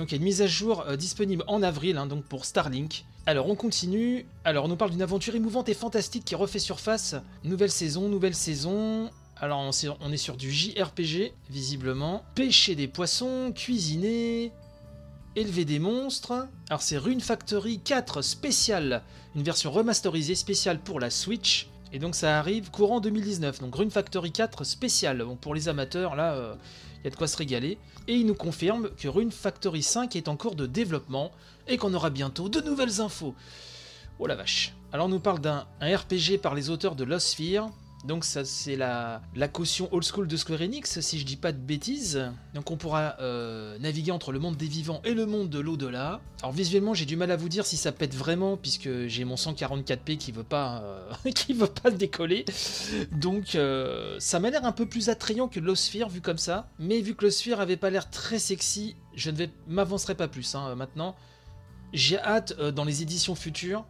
Donc 0.00 0.12
il 0.12 0.14
y 0.14 0.14
a 0.14 0.16
une 0.16 0.24
mise 0.24 0.40
à 0.40 0.46
jour 0.46 0.82
euh, 0.88 0.96
disponible 0.96 1.44
en 1.46 1.62
avril, 1.62 1.98
hein, 1.98 2.06
donc 2.06 2.24
pour 2.24 2.46
Starlink. 2.46 3.04
Alors 3.26 3.50
on 3.50 3.54
continue. 3.54 4.24
Alors 4.46 4.64
on 4.64 4.68
nous 4.68 4.76
parle 4.76 4.92
d'une 4.92 5.02
aventure 5.02 5.34
émouvante 5.34 5.68
et 5.68 5.74
fantastique 5.74 6.24
qui 6.24 6.34
refait 6.34 6.58
surface. 6.58 7.16
Nouvelle 7.44 7.70
saison, 7.70 8.08
nouvelle 8.08 8.34
saison. 8.34 9.10
Alors 9.36 9.58
on, 9.58 10.10
est 10.10 10.16
sur 10.16 10.38
du 10.38 10.50
JRPG, 10.50 11.34
visiblement. 11.50 12.24
Pêcher 12.34 12.76
des 12.76 12.88
poissons, 12.88 13.52
cuisiner, 13.54 14.52
élever 15.36 15.66
des 15.66 15.78
monstres. 15.78 16.48
Alors 16.70 16.80
c'est 16.80 16.96
Rune 16.96 17.20
Factory 17.20 17.78
4 17.80 18.22
spécial, 18.22 19.02
une 19.36 19.42
version 19.42 19.70
remasterisée 19.70 20.34
spéciale 20.34 20.78
pour 20.78 20.98
la 20.98 21.10
Switch. 21.10 21.68
Et 21.92 21.98
donc 21.98 22.14
ça 22.14 22.38
arrive 22.38 22.70
courant 22.70 23.00
2019. 23.00 23.60
Donc 23.60 23.74
Rune 23.74 23.90
Factory 23.90 24.32
4 24.32 24.64
spécial. 24.64 25.22
Bon, 25.22 25.36
pour 25.36 25.54
les 25.54 25.68
amateurs, 25.68 26.16
là, 26.16 26.32
euh, 26.32 26.54
il 27.00 27.04
y 27.04 27.08
a 27.08 27.10
de 27.10 27.16
quoi 27.16 27.26
se 27.26 27.36
régaler. 27.36 27.78
Et 28.08 28.14
il 28.14 28.26
nous 28.26 28.34
confirme 28.34 28.90
que 28.96 29.08
Rune 29.08 29.32
Factory 29.32 29.82
5 29.82 30.16
est 30.16 30.28
en 30.28 30.36
cours 30.36 30.54
de 30.54 30.66
développement 30.66 31.32
et 31.66 31.76
qu'on 31.76 31.94
aura 31.94 32.10
bientôt 32.10 32.48
de 32.48 32.60
nouvelles 32.60 33.00
infos. 33.00 33.34
Oh 34.18 34.26
la 34.26 34.34
vache. 34.34 34.74
Alors 34.92 35.06
on 35.06 35.10
nous 35.10 35.20
parle 35.20 35.40
d'un 35.40 35.66
un 35.80 35.96
RPG 35.96 36.38
par 36.42 36.54
les 36.54 36.68
auteurs 36.68 36.94
de 36.94 37.04
Lost 37.04 37.28
Sphere. 37.28 37.70
Donc 38.04 38.24
ça 38.24 38.44
c'est 38.44 38.76
la, 38.76 39.20
la 39.34 39.48
caution 39.48 39.88
old 39.92 40.04
school 40.04 40.26
de 40.26 40.36
Square 40.36 40.62
Enix, 40.62 41.00
si 41.00 41.18
je 41.18 41.26
dis 41.26 41.36
pas 41.36 41.52
de 41.52 41.58
bêtises. 41.58 42.30
Donc 42.54 42.70
on 42.70 42.76
pourra 42.76 43.16
euh, 43.20 43.78
naviguer 43.78 44.10
entre 44.10 44.32
le 44.32 44.38
monde 44.38 44.56
des 44.56 44.66
vivants 44.66 45.02
et 45.04 45.12
le 45.12 45.26
monde 45.26 45.50
de 45.50 45.60
l'au-delà. 45.60 46.20
Alors 46.40 46.52
visuellement 46.52 46.94
j'ai 46.94 47.04
du 47.04 47.16
mal 47.16 47.30
à 47.30 47.36
vous 47.36 47.50
dire 47.50 47.66
si 47.66 47.76
ça 47.76 47.92
pète 47.92 48.14
vraiment, 48.14 48.56
puisque 48.56 49.06
j'ai 49.06 49.24
mon 49.24 49.34
144p 49.34 50.16
qui 50.16 50.32
veut 50.32 50.44
pas, 50.44 50.82
euh, 50.82 51.12
qui 51.34 51.52
veut 51.52 51.66
pas 51.66 51.90
décoller. 51.90 52.46
Donc 53.12 53.54
euh, 53.54 54.16
ça 54.18 54.40
m'a 54.40 54.48
l'air 54.48 54.64
un 54.64 54.72
peu 54.72 54.86
plus 54.86 55.10
attrayant 55.10 55.48
que 55.48 55.60
Lost 55.60 55.84
Sphere 55.84 56.08
vu 56.08 56.22
comme 56.22 56.38
ça. 56.38 56.70
Mais 56.78 57.00
vu 57.00 57.14
que 57.14 57.26
Lost 57.26 57.40
Sphere 57.40 57.60
avait 57.60 57.76
pas 57.76 57.90
l'air 57.90 58.08
très 58.08 58.38
sexy, 58.38 58.96
je 59.14 59.30
ne 59.30 59.46
m'avancerai 59.68 60.14
pas 60.14 60.28
plus 60.28 60.54
hein, 60.54 60.74
maintenant. 60.74 61.16
J'ai 61.92 62.18
hâte 62.18 62.58
dans 62.58 62.84
les 62.84 63.02
éditions 63.02 63.34
futures 63.34 63.84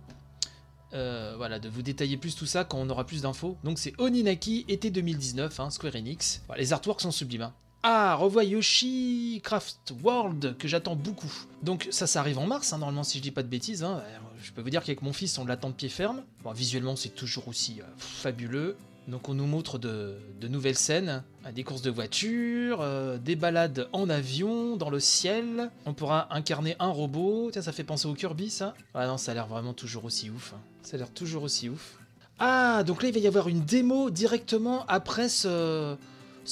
euh, 0.95 1.35
voilà, 1.37 1.59
de 1.59 1.69
vous 1.69 1.83
détailler 1.83 2.17
plus 2.17 2.35
tout 2.35 2.47
ça 2.47 2.65
quand 2.65 2.79
on 2.79 2.89
aura 2.91 3.05
plus 3.05 3.23
d'infos. 3.23 3.57
Donc 3.65 3.79
c'est 3.79 3.93
Oninaki, 3.99 4.65
été 4.69 4.91
2019, 4.91 5.61
hein, 5.61 5.71
Square 5.71 5.97
Enix. 5.97 6.43
Les 6.57 6.73
artworks 6.73 7.01
sont 7.01 7.11
sublimes. 7.11 7.43
hein. 7.43 7.53
Ah, 7.83 8.15
revois 8.15 8.45
Yoshi 8.45 9.41
Craft 9.43 9.95
World, 10.03 10.57
que 10.59 10.69
j'attends 10.69 10.97
beaucoup. 10.97 11.33
Donc 11.63 11.89
ça, 11.91 12.07
ça 12.07 12.21
arrive 12.21 12.39
en 12.39 12.47
mars, 12.47 12.73
hein, 12.73 12.79
normalement, 12.79 13.05
si 13.05 13.17
je 13.19 13.23
dis 13.23 13.31
pas 13.31 13.43
de 13.43 13.49
bêtises. 13.49 13.83
hein. 13.83 14.03
Euh, 14.05 14.19
Je 14.43 14.53
peux 14.53 14.61
vous 14.61 14.69
dire 14.71 14.83
qu'avec 14.83 15.01
mon 15.03 15.13
fils, 15.15 15.39
on 15.39 15.47
l'attend 15.47 15.71
de 15.71 15.75
pied 15.75 15.89
ferme. 15.89 16.23
Bon, 16.45 16.53
visuellement, 16.53 16.95
c'est 16.97 17.09
toujours 17.15 17.49
aussi 17.49 17.81
euh, 17.81 17.85
fabuleux. 17.97 18.77
Donc 19.09 19.29
on 19.29 19.35
nous 19.35 19.47
montre 19.47 19.79
de, 19.79 20.17
nouvelles 20.49 20.77
scènes, 20.77 21.23
euh, 21.47 21.53
des 21.53 21.65
courses 21.65 21.83
de 21.83 21.91
voitures, 21.91 22.81
euh, 22.81 23.19
des 23.19 23.35
balades 23.35 23.89
en 23.93 24.09
avion, 24.09 24.77
dans 24.77 24.91
le 24.91 25.01
ciel. 25.01 25.71
On 25.87 25.95
pourra 25.95 26.29
incarner 26.35 26.77
un 26.79 26.89
robot. 26.89 27.51
Tiens, 27.53 27.63
ça 27.63 27.73
fait 27.73 27.85
penser 27.85 28.07
au 28.07 28.15
Kirby, 28.15 28.51
ça 28.51 28.75
Ah 28.95 29.07
non, 29.07 29.17
ça 29.17 29.33
a 29.33 29.35
l'air 29.35 29.47
vraiment 29.47 29.73
toujours 29.73 30.05
aussi 30.05 30.31
ouf. 30.31 30.53
hein. 30.55 30.61
Ça 30.83 30.97
a 30.97 30.99
l'air 30.99 31.11
toujours 31.11 31.43
aussi 31.43 31.69
ouf. 31.69 31.99
Ah, 32.39 32.85
donc 32.85 33.03
là, 33.03 33.09
il 33.09 33.15
va 33.15 33.21
y 33.21 33.27
avoir 33.27 33.49
une 33.49 33.65
démo 33.65 34.11
directement 34.11 34.87
après 34.87 35.29
ce, 35.29 35.97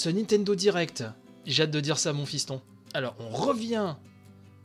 Nintendo 0.06 0.54
Direct. 0.54 1.04
J'ai 1.46 1.62
hâte 1.62 1.70
de 1.70 1.80
dire 1.80 1.98
ça 1.98 2.12
mon 2.12 2.26
fiston. 2.26 2.60
Alors, 2.92 3.14
on 3.20 3.28
revient 3.30 3.94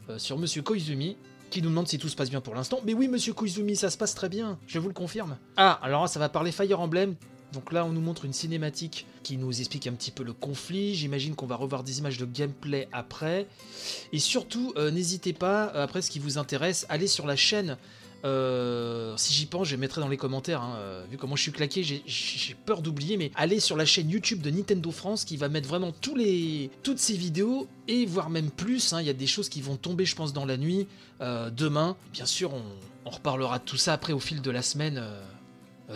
euh, 0.09 0.17
sur 0.17 0.37
Monsieur 0.37 0.61
Koizumi, 0.61 1.15
qui 1.49 1.61
nous 1.61 1.69
demande 1.69 1.87
si 1.87 1.97
tout 1.97 2.09
se 2.09 2.15
passe 2.15 2.29
bien 2.29 2.41
pour 2.41 2.55
l'instant. 2.55 2.81
Mais 2.85 2.93
oui, 2.93 3.07
Monsieur 3.07 3.33
Koizumi, 3.33 3.75
ça 3.75 3.89
se 3.89 3.97
passe 3.97 4.15
très 4.15 4.27
bien, 4.27 4.57
je 4.67 4.79
vous 4.79 4.87
le 4.87 4.93
confirme. 4.93 5.37
Ah, 5.55 5.79
alors 5.81 6.09
ça 6.09 6.19
va 6.19 6.27
parler 6.27 6.51
Fire 6.51 6.79
Emblem. 6.79 7.15
Donc 7.53 7.71
là, 7.71 7.85
on 7.85 7.89
nous 7.91 8.01
montre 8.01 8.25
une 8.25 8.33
cinématique 8.33 9.05
qui 9.21 9.37
nous 9.37 9.59
explique 9.59 9.85
un 9.87 9.93
petit 9.93 10.09
peu 10.11 10.23
le 10.23 10.33
conflit. 10.33 10.95
J'imagine 10.95 11.35
qu'on 11.35 11.45
va 11.45 11.55
revoir 11.55 11.83
des 11.83 11.99
images 11.99 12.17
de 12.17 12.25
gameplay 12.25 12.87
après. 12.91 13.47
Et 14.11 14.19
surtout, 14.19 14.73
euh, 14.75 14.89
n'hésitez 14.89 15.33
pas, 15.33 15.71
euh, 15.75 15.83
après 15.83 16.01
ce 16.01 16.09
qui 16.09 16.17
vous 16.19 16.37
intéresse, 16.39 16.85
allez 16.89 17.07
sur 17.07 17.27
la 17.27 17.35
chaîne. 17.35 17.77
Euh, 18.25 19.15
si 19.17 19.33
j'y 19.33 19.45
pense, 19.45 19.67
je 19.67 19.75
mettrai 19.75 20.01
dans 20.01 20.07
les 20.07 20.17
commentaires. 20.17 20.61
hein, 20.61 21.03
vu 21.11 21.17
comment 21.17 21.35
je 21.35 21.43
suis 21.43 21.51
claqué, 21.51 21.83
j'ai- 21.83 22.55
peur 22.65 22.81
d'oublier, 22.81 23.17
mais 23.17 23.31
allez 23.35 23.59
sur 23.59 23.75
la 23.77 23.85
chaîne 23.85 24.09
YouTube 24.09 24.41
de 24.41 24.49
Nintendo 24.49 24.89
France 24.91 25.23
qui 25.25 25.37
va 25.37 25.49
mettre 25.49 25.67
vraiment 25.67 25.91
tous 25.91 26.15
les, 26.15 26.71
toutes 26.83 26.99
ces 26.99 27.15
vidéos 27.15 27.67
et 27.87 28.05
voire 28.05 28.29
même 28.29 28.49
plus. 28.49 28.93
hein. 28.93 29.01
Il 29.01 29.05
y 29.07 29.09
a 29.09 29.13
des 29.13 29.27
choses 29.27 29.49
qui 29.49 29.61
vont 29.61 29.75
tomber, 29.75 30.05
je 30.05 30.15
pense, 30.15 30.33
dans 30.33 30.45
la 30.45 30.57
nuit 30.57 30.87
demain. 31.19 31.95
Bien 32.13 32.25
sûr, 32.25 32.51
on, 32.53 33.09
reparlera 33.09 33.59
de 33.59 33.63
tout 33.65 33.77
ça 33.77 33.93
après 33.93 34.13
au 34.13 34.19
fil 34.19 34.41
de 34.41 34.49
la 34.51 34.61
semaine 34.61 35.03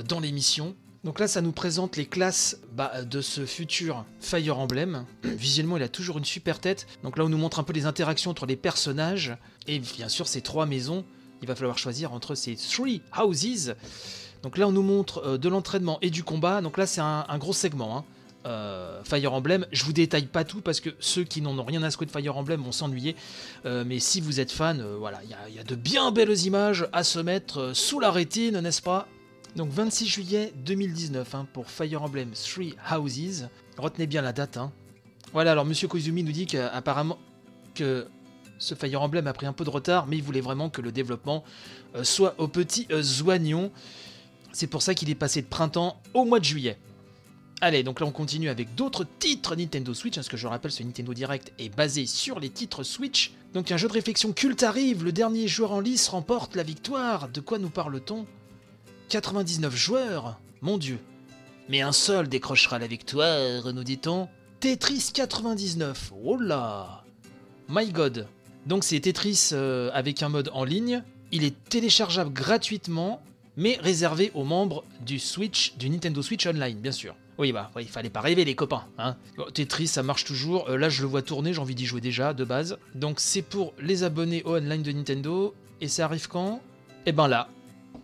dans 0.08 0.20
l'émission. 0.20 0.76
Donc 1.04 1.20
là, 1.20 1.27
ça 1.27 1.42
nous 1.42 1.51
présente 1.51 1.96
les 1.96 2.06
classes 2.06 2.58
bah, 2.74 3.04
de 3.04 3.22
ce 3.22 3.46
futur 3.46 4.04
Fire 4.20 4.58
Emblem. 4.60 5.06
Visuellement, 5.24 5.77
il 5.77 5.84
a 5.84 5.88
toujours 5.89 6.18
une 6.18 6.25
super 6.25 6.60
tête. 6.60 6.86
Donc 7.04 7.18
là, 7.18 7.25
on 7.25 7.30
nous 7.30 7.38
montre 7.38 7.60
un 7.60 7.63
peu 7.63 7.74
les 7.74 7.86
interactions 7.86 8.32
entre 8.32 8.46
les 8.46 8.56
personnages. 8.58 9.38
Et 9.68 9.80
bien 9.80 10.10
sûr, 10.10 10.27
ces 10.27 10.42
trois 10.42 10.66
maisons. 10.66 11.06
Il 11.42 11.48
va 11.48 11.56
falloir 11.56 11.77
choisir 11.77 12.13
entre 12.13 12.34
ces 12.36 12.56
three 12.56 13.01
houses. 13.24 13.75
Donc 14.42 14.58
là, 14.58 14.68
on 14.68 14.72
nous 14.72 14.82
montre 14.82 15.22
euh, 15.25 15.38
de 15.38 15.48
l'entraînement 15.50 16.00
et 16.01 16.10
du 16.10 16.24
combat. 16.24 16.62
Donc 16.62 16.77
là, 16.77 16.88
c'est 16.88 17.01
un, 17.01 17.25
gros 17.38 17.54
segment. 17.54 17.98
hein. 18.00 18.06
Euh, 18.46 19.04
Fire 19.04 19.34
Emblem, 19.34 19.66
je 19.72 19.84
vous 19.84 19.94
détaille 19.94 20.25
pas 20.27 20.46
tout 20.46 20.62
parce 20.62 20.80
que 20.80 20.89
ceux 21.00 21.24
qui 21.25 21.42
n'en 21.42 21.58
ont 21.60 21.63
rien 21.66 21.84
à 21.84 21.92
secouer 21.92 22.08
de 22.08 22.12
Fire 22.12 22.36
Emblem 22.38 22.62
vont 22.62 22.72
s'ennuyer. 22.72 23.16
Euh, 23.66 23.84
mais 23.86 24.00
si 24.00 24.20
vous 24.22 24.39
êtes 24.39 24.51
fan, 24.51 24.82
voilà, 24.98 25.20
il 25.50 25.56
y 25.56 25.60
a- 25.60 25.63
de 25.63 25.75
bien 25.75 26.12
belles 26.12 26.38
images 26.46 26.88
à 26.94 27.04
se 27.04 27.20
mettre 27.20 27.72
sous 27.75 28.00
la 28.00 28.10
rétine, 28.10 28.60
n'est-ce 28.62 28.82
pas? 28.82 29.08
Donc 29.56 29.72
26 29.72 30.08
juillet 30.08 30.54
2019 30.66 31.34
hein, 31.36 31.48
pour 31.54 31.70
Fire 31.70 32.04
Emblem 32.04 32.32
Three 32.32 32.75
Houses. 32.92 33.48
Retenez 33.77 34.08
bien 34.08 34.22
la 34.22 34.34
date. 34.34 34.58
hein. 34.58 34.72
Voilà, 35.34 35.51
alors 35.51 35.66
Monsieur 35.66 35.88
Koizumi 35.88 36.24
nous 36.24 36.32
dit 36.32 36.46
qu'apparemment 36.46 37.18
que 37.75 38.08
ce 38.60 38.75
Fire 38.75 39.01
Emblem 39.01 39.27
a 39.27 39.34
pris 39.34 39.46
un 39.46 39.54
peu 39.54 39.63
de 39.63 39.70
retard, 39.70 40.08
mais 40.08 40.18
il 40.18 40.24
voulait 40.24 40.42
vraiment 40.42 40.70
que 40.70 40.82
le 40.82 40.92
développement 40.92 41.44
euh, 41.96 42.04
soit 42.04 42.36
au 42.39 42.48
petit 42.48 42.88
euh, 42.92 43.04
oignon. 43.25 43.72
C'est 44.51 44.68
pour 44.68 44.82
ça 44.82 44.94
qu'il 44.94 45.10
est 45.10 45.16
passé 45.16 45.42
de 45.42 45.48
printemps 45.48 46.01
au 46.13 46.25
mois 46.25 46.39
de 46.39 46.46
juillet. 46.46 46.77
Allez, 47.60 47.82
donc 47.82 48.00
là 48.00 48.06
on 48.06 48.12
continue 48.12 48.50
avec 48.50 48.75
d'autres 48.75 49.06
titres 49.20 49.56
Nintendo 49.56 49.94
Switch, 49.94 50.13
hein, 50.18 50.22
parce 50.22 50.30
que 50.30 50.38
je 50.38 50.46
rappelle 50.48 50.72
ce 50.72 50.84
Nintendo 50.84 51.13
Direct 51.13 51.54
est 51.58 51.75
basé 51.75 52.06
sur 52.06 52.39
les 52.39 52.50
titres 52.50 52.84
Switch. 52.84 53.34
Donc 53.54 53.72
un 53.72 53.77
jeu 53.77 53.88
de 53.88 53.94
réflexion 53.94 54.32
culte 54.34 54.62
arrive, 54.63 55.04
le 55.04 55.12
dernier 55.12 55.48
joueur 55.48 55.72
en 55.72 55.80
lice 55.80 56.08
remporte 56.08 56.56
la 56.56 56.63
victoire. 56.63 57.30
De 57.30 57.42
quoi 57.42 57.58
nous 57.58 57.70
parle-t-on? 57.70 58.25
99 59.10 59.76
joueurs 59.76 60.40
Mon 60.62 60.78
dieu. 60.78 61.00
Mais 61.70 61.82
un 61.82 61.92
seul 61.92 62.28
décrochera 62.28 62.78
la 62.80 62.88
victoire, 62.88 63.74
nous 63.74 63.84
dit-on. 63.84 64.28
Tetris 64.60 65.12
99, 65.14 66.14
oh 66.24 66.38
là 66.38 67.04
My 67.70 67.90
god. 67.90 68.28
Donc 68.66 68.84
c'est 68.84 69.00
Tetris 69.00 69.50
euh, 69.54 69.90
avec 69.94 70.24
un 70.24 70.30
mode 70.30 70.50
en 70.54 70.64
ligne. 70.64 71.04
Il 71.32 71.44
est 71.44 71.56
téléchargeable 71.70 72.34
gratuitement, 72.34 73.22
mais 73.56 73.78
réservé 73.82 74.32
aux 74.34 74.44
membres 74.44 74.84
du 75.06 75.20
Switch, 75.20 75.76
du 75.78 75.90
Nintendo 75.90 76.22
Switch 76.22 76.46
Online, 76.46 76.78
bien 76.78 76.92
sûr. 76.92 77.16
Oui, 77.38 77.52
bah, 77.52 77.70
il 77.80 77.88
fallait 77.88 78.10
pas 78.10 78.22
rêver, 78.22 78.44
les 78.46 78.56
copains. 78.56 78.86
Hein. 78.98 79.16
Tetris, 79.54 79.88
ça 79.88 80.04
marche 80.04 80.26
toujours. 80.26 80.70
Euh, 80.70 80.78
là, 80.78 80.90
je 80.90 81.02
le 81.02 81.08
vois 81.08 81.22
tourner, 81.22 81.54
j'ai 81.54 81.62
envie 81.62 81.76
d'y 81.76 81.86
jouer 81.86 82.02
déjà, 82.02 82.34
de 82.34 82.44
base. 82.44 82.78
Donc, 82.96 83.20
c'est 83.20 83.44
pour 83.44 83.74
les 83.80 84.04
abonnés 84.04 84.42
au 84.44 84.56
online 84.56 84.82
de 84.82 84.92
Nintendo. 84.92 85.54
Et 85.80 85.88
ça 85.88 86.06
arrive 86.06 86.28
quand? 86.28 86.62
Eh 87.06 87.12
ben 87.12 87.28
là, 87.28 87.48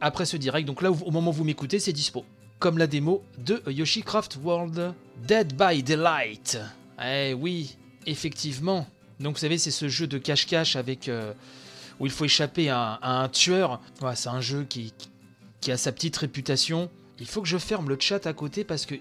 après 0.02 0.26
ce 0.26 0.38
direct. 0.38 0.68
Donc 0.68 0.82
là, 0.82 0.92
au 0.92 1.12
moment 1.12 1.32
où 1.32 1.34
vous 1.34 1.44
m'écoutez, 1.44 1.80
c'est 1.80 1.94
dispo. 1.94 2.26
Comme 2.60 2.78
la 2.78 2.88
démo 2.88 3.24
de 3.38 3.62
Yoshi 3.70 4.04
Craft 4.04 4.40
World. 4.44 4.94
Dead 5.28 5.54
by 5.56 5.84
Daylight. 5.84 6.60
Eh 7.04 7.34
oui, 7.34 7.78
effectivement. 8.06 8.88
Donc, 9.20 9.36
vous 9.36 9.42
savez, 9.42 9.58
c'est 9.58 9.72
ce 9.72 9.88
jeu 9.88 10.08
de 10.08 10.18
cache-cache 10.18 10.76
avec. 10.76 11.08
euh, 11.08 11.34
où 12.00 12.06
il 12.06 12.12
faut 12.12 12.26
échapper 12.26 12.70
à 12.70 13.00
un, 13.02 13.30
tueur. 13.30 13.80
Ouais, 14.02 14.16
c'est 14.16 14.30
un 14.30 14.42
jeu 14.42 14.66
qui, 14.68 14.94
qui 15.62 15.72
a 15.72 15.78
sa 15.78 15.92
petite 15.92 16.18
réputation. 16.18 16.90
Il 17.20 17.28
faut 17.28 17.42
que 17.42 17.48
je 17.48 17.58
ferme 17.58 17.90
le 17.90 17.98
chat 18.00 18.26
à 18.26 18.34
côté 18.34 18.64
parce 18.64 18.86
que 18.86 18.96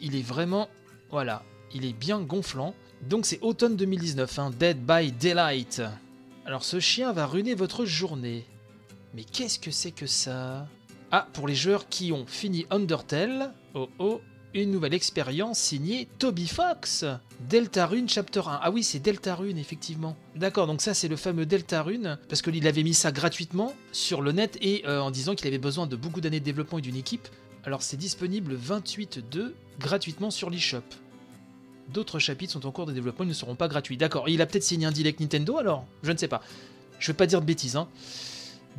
il 0.00 0.16
est 0.16 0.22
vraiment. 0.22 0.68
Voilà, 1.10 1.42
il 1.74 1.84
est 1.84 1.92
bien 1.92 2.20
gonflant. 2.20 2.74
Donc 3.08 3.26
c'est 3.26 3.40
automne 3.42 3.76
2019, 3.76 4.38
hein, 4.38 4.50
Dead 4.58 4.78
by 4.78 5.12
Daylight. 5.12 5.82
Alors 6.44 6.64
ce 6.64 6.80
chien 6.80 7.12
va 7.12 7.26
ruiner 7.26 7.54
votre 7.54 7.84
journée. 7.84 8.44
Mais 9.14 9.24
qu'est-ce 9.24 9.58
que 9.58 9.70
c'est 9.70 9.90
que 9.90 10.06
ça? 10.06 10.66
Ah, 11.10 11.28
pour 11.34 11.46
les 11.46 11.54
joueurs 11.54 11.88
qui 11.88 12.12
ont 12.12 12.24
fini 12.26 12.64
Undertale, 12.70 13.52
oh 13.74 13.90
oh, 13.98 14.22
une 14.54 14.70
nouvelle 14.70 14.94
expérience 14.94 15.58
signée 15.58 16.08
Toby 16.18 16.46
Fox. 16.46 17.04
Deltarune 17.48 18.08
Chapter 18.08 18.40
1. 18.40 18.60
Ah 18.62 18.70
oui, 18.70 18.82
c'est 18.82 19.00
Deltarune, 19.00 19.58
effectivement. 19.58 20.16
D'accord, 20.34 20.66
donc 20.66 20.80
ça 20.80 20.94
c'est 20.94 21.08
le 21.08 21.16
fameux 21.16 21.44
Deltarune, 21.44 22.18
parce 22.28 22.40
qu'il 22.40 22.66
avait 22.66 22.82
mis 22.82 22.94
ça 22.94 23.12
gratuitement 23.12 23.74
sur 23.92 24.22
le 24.22 24.32
net 24.32 24.56
et 24.62 24.84
euh, 24.86 25.00
en 25.00 25.10
disant 25.10 25.34
qu'il 25.34 25.46
avait 25.46 25.58
besoin 25.58 25.86
de 25.86 25.96
beaucoup 25.96 26.22
d'années 26.22 26.40
de 26.40 26.44
développement 26.44 26.78
et 26.78 26.82
d'une 26.82 26.96
équipe. 26.96 27.28
Alors 27.64 27.82
c'est 27.82 27.98
disponible 27.98 28.56
28.2 28.56 29.52
gratuitement 29.78 30.30
sur 30.30 30.48
l'eShop. 30.48 30.82
D'autres 31.92 32.18
chapitres 32.18 32.52
sont 32.52 32.64
en 32.64 32.72
cours 32.72 32.86
de 32.86 32.92
développement, 32.92 33.24
ils 33.24 33.28
ne 33.28 33.34
seront 33.34 33.56
pas 33.56 33.68
gratuits. 33.68 33.98
D'accord, 33.98 34.30
il 34.30 34.40
a 34.40 34.46
peut-être 34.46 34.62
signé 34.62 34.86
un 34.86 34.92
deal 34.92 35.06
avec 35.06 35.20
Nintendo 35.20 35.58
alors? 35.58 35.84
Je 36.02 36.12
ne 36.12 36.16
sais 36.16 36.28
pas. 36.28 36.40
Je 36.98 37.08
vais 37.08 37.16
pas 37.16 37.26
dire 37.26 37.40
de 37.40 37.46
bêtises, 37.46 37.76
hein. 37.76 37.88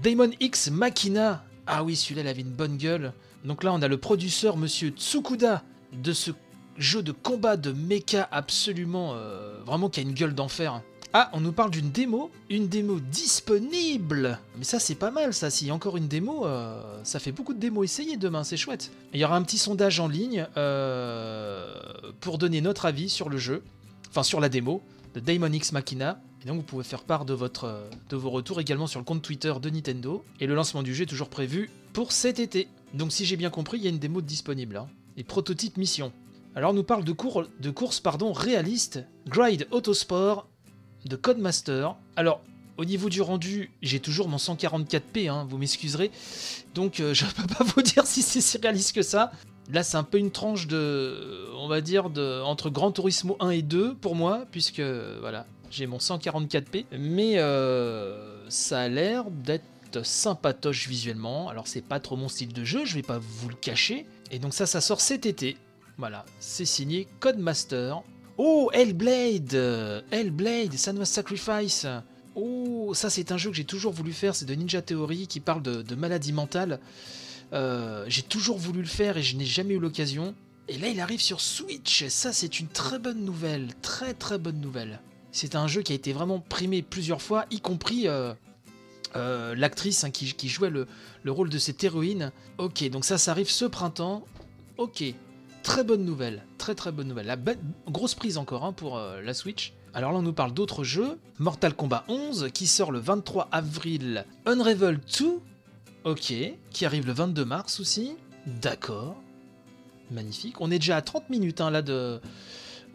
Daemon 0.02 0.32
X 0.40 0.70
Machina. 0.70 1.44
Ah 1.68 1.84
oui, 1.84 1.96
celui-là, 1.96 2.22
il 2.22 2.28
avait 2.28 2.42
une 2.42 2.50
bonne 2.52 2.78
gueule. 2.78 3.14
Donc 3.46 3.64
là, 3.64 3.74
on 3.74 3.82
a 3.82 3.88
le 3.88 3.98
producteur, 3.98 4.58
monsieur 4.58 4.90
Tsukuda, 4.90 5.64
de 5.94 6.14
ce 6.14 6.32
jeu 6.78 7.04
de 7.04 7.12
combat 7.12 7.58
de 7.58 7.72
mecha 7.72 8.28
absolument. 8.32 9.14
euh, 9.14 9.60
vraiment 9.66 9.90
qui 9.90 10.00
a 10.00 10.04
une 10.04 10.14
gueule 10.14 10.34
d'enfer. 10.34 10.82
Ah, 11.16 11.30
on 11.34 11.42
nous 11.42 11.52
parle 11.52 11.70
d'une 11.70 11.92
démo 11.92 12.32
Une 12.50 12.68
démo 12.68 13.00
disponible 13.00 14.40
Mais 14.58 14.64
ça, 14.64 14.80
c'est 14.80 14.96
pas 14.96 15.12
mal, 15.12 15.32
ça. 15.34 15.52
S'il 15.52 15.68
y 15.68 15.72
a 15.72 15.74
encore 15.74 15.96
une 15.96 16.08
démo, 16.08 16.48
euh, 16.48 16.82
ça 17.04 17.20
fait 17.20 17.32
beaucoup 17.32 17.54
de 17.54 17.60
démos 17.60 17.86
essayées 17.86 18.18
demain, 18.18 18.44
c'est 18.44 18.58
chouette. 18.58 18.92
Il 19.14 19.20
y 19.20 19.24
aura 19.26 19.36
un 19.36 19.44
petit 19.44 19.60
sondage 19.60 20.00
en 20.00 20.08
ligne 20.08 20.48
euh, 20.58 21.72
pour 22.20 22.40
donner 22.40 22.62
notre 22.62 22.88
avis 22.88 23.10
sur 23.10 23.30
le 23.30 23.38
jeu, 23.38 23.62
enfin 24.10 24.24
sur 24.24 24.40
la 24.40 24.50
démo 24.50 24.82
de 25.14 25.20
Daemon 25.20 25.52
X 25.52 25.72
Machina. 25.72 26.20
Et 26.44 26.48
donc, 26.48 26.58
vous 26.58 26.64
pouvez 26.64 26.84
faire 26.84 27.04
part 27.04 27.26
de, 27.26 27.34
votre, 27.34 27.66
euh, 27.66 27.90
de 28.10 28.16
vos 28.18 28.30
retours 28.30 28.60
également 28.60 28.88
sur 28.88 29.00
le 29.00 29.06
compte 29.06 29.22
Twitter 29.22 29.54
de 29.62 29.70
Nintendo. 29.70 30.24
Et 30.40 30.48
le 30.48 30.56
lancement 30.56 30.84
du 30.84 30.94
jeu 30.94 31.04
est 31.04 31.08
toujours 31.08 31.30
prévu 31.30 31.70
pour 31.94 32.12
cet 32.12 32.40
été. 32.40 32.68
Donc, 32.94 33.12
si 33.12 33.26
j'ai 33.26 33.38
bien 33.38 33.50
compris, 33.50 33.78
il 33.78 33.84
y 33.84 33.88
a 33.88 33.90
une 33.90 34.00
démo 34.00 34.22
disponible. 34.22 34.78
Hein. 34.78 34.88
Et 35.16 35.24
prototype 35.24 35.78
mission. 35.78 36.12
Alors, 36.56 36.74
nous 36.74 36.84
parle 36.84 37.04
de, 37.04 37.14
cours, 37.14 37.46
de 37.60 37.70
courses 37.70 38.00
pardon, 38.00 38.34
réalistes, 38.34 39.04
Gride 39.28 39.68
Autosport 39.72 40.48
de 41.06 41.16
Codemaster. 41.16 41.96
Alors, 42.16 42.42
au 42.78 42.86
niveau 42.86 43.10
du 43.10 43.22
rendu, 43.22 43.72
j'ai 43.82 44.00
toujours 44.00 44.28
mon 44.28 44.38
144p, 44.38 45.30
hein, 45.30 45.48
vous 45.50 45.58
m'excuserez. 45.58 46.12
Donc, 46.76 47.00
euh, 47.00 47.14
je 47.14 47.26
peux 47.26 47.48
pas 47.48 47.64
vous 47.64 47.82
dire 47.82 48.06
si 48.06 48.22
c'est 48.22 48.42
si 48.42 48.58
réaliste 48.58 48.94
que 48.94 49.02
ça. 49.02 49.32
Là, 49.72 49.84
c'est 49.84 49.98
un 49.98 50.04
peu 50.04 50.18
une 50.18 50.32
tranche 50.32 50.68
de, 50.68 51.50
on 51.58 51.68
va 51.68 51.82
dire, 51.82 52.10
de, 52.10 52.42
entre 52.42 52.70
Gran 52.70 52.92
Turismo 52.92 53.38
1 53.40 53.52
et 53.52 53.62
2 53.62 53.96
pour 53.96 54.16
moi, 54.16 54.46
puisque 54.52 54.82
voilà, 54.82 55.46
j'ai 55.72 55.88
mon 55.88 55.98
144p. 55.98 56.86
Mais 56.98 57.38
euh, 57.38 58.50
ça 58.50 58.82
a 58.82 58.88
l'air 58.88 59.26
d'être 59.32 60.04
sympatoche 60.04 60.88
visuellement. 60.88 61.50
Alors, 61.50 61.68
c'est 61.68 61.86
pas 61.86 62.00
trop 62.00 62.18
mon 62.18 62.28
style 62.28 62.52
de 62.52 62.64
jeu, 62.64 62.84
je 62.86 62.96
vais 62.96 63.04
pas 63.04 63.20
vous 63.20 63.50
le 63.50 63.56
cacher. 63.56 64.06
Et 64.32 64.40
donc, 64.40 64.54
ça, 64.54 64.66
ça 64.66 64.82
sort 64.82 65.00
cet 65.00 65.26
été. 65.26 65.58
Voilà, 65.98 66.26
c'est 66.40 66.66
signé 66.66 67.08
Codemaster. 67.20 68.02
Oh, 68.38 68.72
Hellblade 68.74 70.04
Hellblade, 70.12 70.74
Senua 70.74 71.06
Sacrifice 71.06 71.86
Oh, 72.36 72.94
ça 72.96 73.12
c'est 73.12 73.32
un 73.32 73.38
jeu 73.38 73.52
que 73.52 73.56
j'ai 73.56 73.64
toujours 73.64 73.94
voulu 73.94 74.12
faire, 74.12 74.34
c'est 74.34 74.46
de 74.46 74.56
Ninja 74.56 74.82
Theory 74.82 75.28
qui 75.28 75.40
parle 75.40 75.62
de, 75.62 75.84
de 75.84 75.96
maladie 75.96 76.34
mentale. 76.34 76.80
Euh, 77.54 78.06
j'ai 78.08 78.24
toujours 78.24 78.58
voulu 78.58 78.82
le 78.82 78.88
faire 78.88 79.18
et 79.18 79.24
je 79.24 79.36
n'ai 79.36 79.46
jamais 79.46 79.76
eu 79.76 79.80
l'occasion. 79.80 80.34
Et 80.68 80.78
là, 80.78 80.88
il 80.88 81.00
arrive 81.00 81.22
sur 81.22 81.42
Switch. 81.42 82.08
Ça, 82.08 82.34
c'est 82.34 82.60
une 82.60 82.68
très 82.68 83.00
bonne 83.00 83.24
nouvelle. 83.24 83.68
Très 83.82 84.14
très 84.14 84.38
bonne 84.38 84.60
nouvelle. 84.60 85.02
C'est 85.32 85.56
un 85.56 85.68
jeu 85.68 85.82
qui 85.82 85.92
a 85.92 85.96
été 85.96 86.14
vraiment 86.14 86.40
primé 86.40 86.82
plusieurs 86.82 87.22
fois, 87.22 87.46
y 87.50 87.60
compris 87.60 88.08
euh, 88.08 88.34
euh, 89.16 89.56
l'actrice 89.56 90.04
hein, 90.04 90.12
qui, 90.12 90.48
jouait 90.48 90.70
le, 90.70 90.88
le 91.24 91.32
rôle 91.32 91.50
de 91.50 91.58
cette 91.58 91.84
héroïne. 91.84 92.32
Ok, 92.58 92.88
donc 92.90 93.04
ça, 93.04 93.18
ça 93.18 93.32
arrive 93.32 93.50
ce 93.50 93.66
printemps. 93.66 94.26
Ok, 94.78 95.04
très 95.64 95.84
bonne 95.84 96.06
nouvelle. 96.06 96.46
Très 96.58 96.76
très 96.76 96.92
bonne 96.92 97.08
nouvelle. 97.08 97.26
La 97.26 97.38
grosse 97.88 98.16
prise 98.16 98.38
encore 98.38 98.64
hein, 98.64 98.74
pour 98.74 98.98
la 98.98 99.34
Switch. 99.34 99.74
Alors 99.94 100.12
là, 100.12 100.20
on 100.20 100.24
nous 100.24 100.34
parle 100.34 100.54
d'autres 100.54 100.84
jeux. 100.84 101.20
Mortal 101.40 101.76
Kombat 101.76 102.06
11 102.08 102.50
qui 102.54 102.66
sort 102.68 102.92
le 102.92 103.00
23 103.00 103.50
avril. 103.52 104.26
Unravel 104.46 105.00
2. 105.20 105.40
Ok, 106.04 106.34
qui 106.72 106.86
arrive 106.86 107.06
le 107.08 107.14
22 107.14 107.46
mars 107.46 107.80
aussi. 107.80 108.16
D'accord. 108.46 109.16
Magnifique. 110.12 110.60
On 110.60 110.70
est 110.70 110.80
déjà 110.80 110.98
à 110.98 111.02
30 111.02 111.30
minutes 111.30 111.62
hein, 111.62 111.72
là 111.72 111.82
de, 111.82 112.20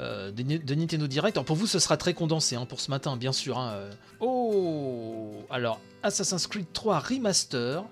euh, 0.00 0.30
de, 0.30 0.42
Ni- 0.42 0.58
de 0.58 0.74
Nintendo 0.74 1.06
Direct. 1.06 1.40
Pour 1.42 1.56
vous, 1.56 1.66
ce 1.66 1.78
sera 1.78 1.96
très 1.96 2.12
condensé 2.14 2.54
hein, 2.56 2.66
pour 2.66 2.80
ce 2.80 2.90
matin, 2.90 3.16
bien 3.16 3.32
sûr. 3.32 3.58
hein, 3.58 3.70
euh. 3.72 3.90
Oh 4.20 5.32
Alors, 5.50 5.80
Assassin's 6.02 6.46
Creed 6.46 6.66
3 6.72 6.98
Remaster. 7.00 7.84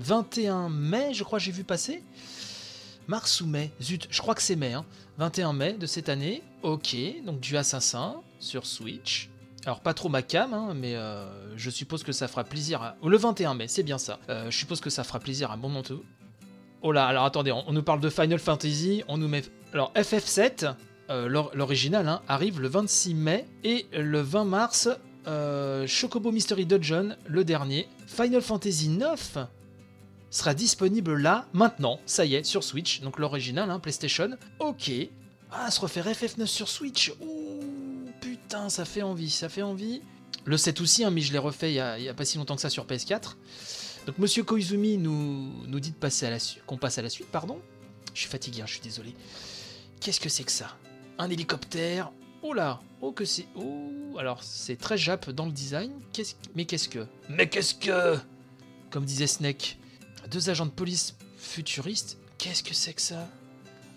21 0.00 0.68
mai, 0.68 1.12
je 1.14 1.24
crois, 1.24 1.38
j'ai 1.38 1.50
vu 1.52 1.64
passer. 1.64 2.02
Mars 3.08 3.40
ou 3.40 3.46
mai? 3.46 3.70
Zut, 3.80 4.06
je 4.10 4.20
crois 4.20 4.34
que 4.34 4.42
c'est 4.42 4.54
mai. 4.56 4.72
hein. 4.74 4.84
21 5.18 5.52
mai 5.52 5.72
de 5.74 5.86
cette 5.86 6.08
année. 6.08 6.42
Ok, 6.62 6.96
donc 7.24 7.40
du 7.40 7.56
Assassin 7.56 8.20
sur 8.40 8.66
Switch. 8.66 9.30
Alors 9.68 9.80
pas 9.80 9.92
trop 9.92 10.08
ma 10.08 10.22
cam, 10.22 10.54
hein, 10.54 10.72
mais 10.74 10.94
euh, 10.94 11.28
je 11.58 11.68
suppose 11.68 12.02
que 12.02 12.10
ça 12.12 12.26
fera 12.26 12.42
plaisir. 12.42 12.80
À... 12.80 12.96
Le 13.06 13.18
21 13.18 13.52
mai, 13.52 13.68
c'est 13.68 13.82
bien 13.82 13.98
ça. 13.98 14.18
Euh, 14.30 14.50
je 14.50 14.56
suppose 14.56 14.80
que 14.80 14.88
ça 14.88 15.04
fera 15.04 15.20
plaisir 15.20 15.50
à 15.50 15.58
bon 15.58 15.68
nombre 15.68 16.00
Oh 16.80 16.90
là, 16.90 17.04
alors 17.06 17.26
attendez, 17.26 17.52
on, 17.52 17.70
nous 17.70 17.82
parle 17.82 18.00
de 18.00 18.08
Final 18.08 18.38
Fantasy, 18.38 19.04
on 19.08 19.18
nous 19.18 19.28
met... 19.28 19.42
Alors 19.74 19.92
FF7, 19.92 20.74
euh, 21.10 21.28
l'or- 21.28 21.50
l'original, 21.52 22.08
hein, 22.08 22.22
arrive 22.28 22.62
le 22.62 22.68
26 22.68 23.12
mai, 23.12 23.46
et 23.62 23.84
le 23.92 24.22
20 24.22 24.46
mars, 24.46 24.88
Chocobo 25.86 26.32
Mystery 26.32 26.64
Dungeon, 26.64 27.16
le 27.26 27.44
dernier. 27.44 27.90
Final 28.06 28.40
Fantasy 28.40 28.88
9 28.88 29.36
sera 30.30 30.54
disponible 30.54 31.14
là, 31.18 31.44
maintenant, 31.52 32.00
ça 32.06 32.24
y 32.24 32.36
est, 32.36 32.42
sur 32.42 32.64
Switch, 32.64 33.02
donc 33.02 33.18
l'original, 33.18 33.70
hein, 33.70 33.80
PlayStation. 33.80 34.30
Ok. 34.60 34.90
Ah, 35.52 35.70
se 35.70 35.78
refaire 35.78 36.06
FF9 36.06 36.46
sur 36.46 36.68
Switch. 36.70 37.12
Ouh, 37.20 37.67
putain, 38.48 38.70
ça 38.70 38.86
fait 38.86 39.02
envie, 39.02 39.28
ça 39.28 39.50
fait 39.50 39.60
envie. 39.60 40.00
Le 40.46 40.56
7 40.56 40.80
aussi, 40.80 41.04
hein, 41.04 41.10
mais 41.10 41.20
je 41.20 41.32
l'ai 41.34 41.38
refait 41.38 41.70
il 41.70 41.74
y, 41.74 41.80
a, 41.80 42.14
pas 42.14 42.24
si 42.24 42.38
longtemps 42.38 42.56
que 42.56 42.62
ça 42.62 42.70
sur 42.70 42.86
PS4. 42.86 43.34
Donc 44.06 44.16
Monsieur 44.16 44.42
Koizumi 44.42 44.96
nous, 44.96 45.78
dit 45.80 45.92
passer 45.92 46.24
à 46.24 46.30
la 46.30 46.38
qu'on 46.66 46.78
passe 46.78 46.96
à 46.96 47.02
la 47.02 47.10
suite, 47.10 47.28
pardon. 47.28 47.60
Je 48.14 48.20
suis 48.20 48.30
fatigué, 48.30 48.62
hein, 48.62 48.66
je 48.66 48.72
suis 48.72 48.80
désolé. 48.80 49.14
Qu'est-ce 50.00 50.18
que 50.18 50.30
c'est 50.30 50.44
que 50.44 50.50
ça? 50.50 50.78
Un 51.18 51.28
hélicoptère? 51.28 52.10
Oh 52.40 52.54
là, 52.54 52.80
oh 53.02 53.12
que 53.12 53.26
c'est. 53.26 53.46
Oh, 53.54 54.16
alors 54.18 54.42
c'est 54.42 54.76
très 54.76 54.96
jap 54.96 55.28
dans 55.28 55.44
le 55.44 55.52
design. 55.52 55.92
Mais 56.54 56.64
qu'est-ce 56.64 56.88
que? 56.88 57.06
Mais 57.28 57.50
qu'est-ce 57.50 57.74
que? 57.74 58.16
Comme 58.88 59.04
disait 59.04 59.26
Snake, 59.26 59.78
deux 60.30 60.48
agents 60.48 60.64
de 60.64 60.70
police 60.70 61.16
futuristes. 61.36 62.16
Qu'est-ce 62.38 62.62
que 62.62 62.72
c'est 62.72 62.94
que 62.94 63.02
ça? 63.02 63.28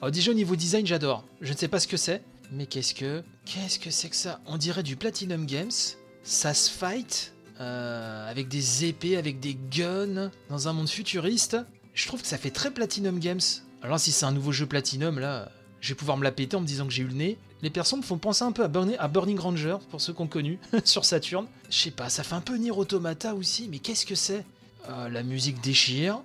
Oh, 0.02 0.10
déjà 0.10 0.32
au 0.32 0.34
niveau 0.34 0.58
design, 0.58 0.86
j'adore. 0.86 1.26
Je 1.40 1.54
ne 1.54 1.58
sais 1.58 1.70
pas 1.70 1.80
ce 1.80 1.88
que 1.88 1.96
c'est, 1.96 2.22
mais 2.52 2.66
qu'est-ce 2.66 2.94
que 2.94 3.24
qu'est-ce 3.46 3.80
que 3.80 3.90
c'est 3.92 4.10
que 4.10 4.16
ça? 4.16 4.40
On 4.46 4.58
dirait 4.58 4.84
du 4.84 4.96
Platinum 4.96 5.46
Games. 5.46 5.72
Ça 6.24 6.54
se 6.54 6.70
fight 6.70 7.34
euh, 7.60 8.30
avec 8.30 8.48
des 8.48 8.86
épées, 8.86 9.18
avec 9.18 9.40
des 9.40 9.56
guns, 9.72 10.30
dans 10.50 10.68
un 10.68 10.74
monde 10.74 10.90
futuriste. 10.90 11.58
Je 11.94 12.08
trouve 12.08 12.22
que 12.22 12.28
ça 12.28 12.38
fait 12.38 12.52
très 12.52 12.72
Platinum 12.72 13.20
Games. 13.20 13.40
Alors 13.82 14.00
si 14.00 14.12
c'est 14.12 14.26
un 14.26 14.32
nouveau 14.32 14.52
jeu 14.52 14.66
Platinum, 14.66 15.20
là, 15.20 15.52
je 15.80 15.90
vais 15.90 15.96
pouvoir 15.96 16.18
me 16.18 16.24
la 16.24 16.32
péter 16.32 16.56
en 16.56 16.62
me 16.62 16.68
disant 16.68 16.86
que 16.86 16.94
j'ai 16.94 17.04
eu 17.04 17.08
le 17.08 17.14
nez. 17.14 17.38
Les 17.64 17.70
personnes 17.70 18.00
me 18.00 18.04
font 18.06 18.18
penser 18.18 18.44
un 18.44 18.52
peu 18.52 18.64
à 18.64 18.68
Burning, 18.68 19.40
Ranger, 19.40 19.78
pour 19.90 20.02
ceux 20.02 20.14
qu'on 20.14 20.28
connu, 20.28 20.60
sur 20.84 21.06
Saturn. 21.06 21.46
Je 21.70 21.78
sais 21.78 21.92
pas, 21.92 22.10
ça 22.10 22.24
fait 22.24 22.34
un 22.36 22.42
peu 22.42 22.56
Nier 22.56 22.72
Automata 22.72 23.36
aussi, 23.36 23.68
mais 23.70 23.80
qu'est-ce 23.80 24.06
que 24.06 24.16
c'est? 24.16 24.44
Euh, 24.90 25.10
La 25.10 25.22
musique 25.24 25.62
déchire. 25.62 26.22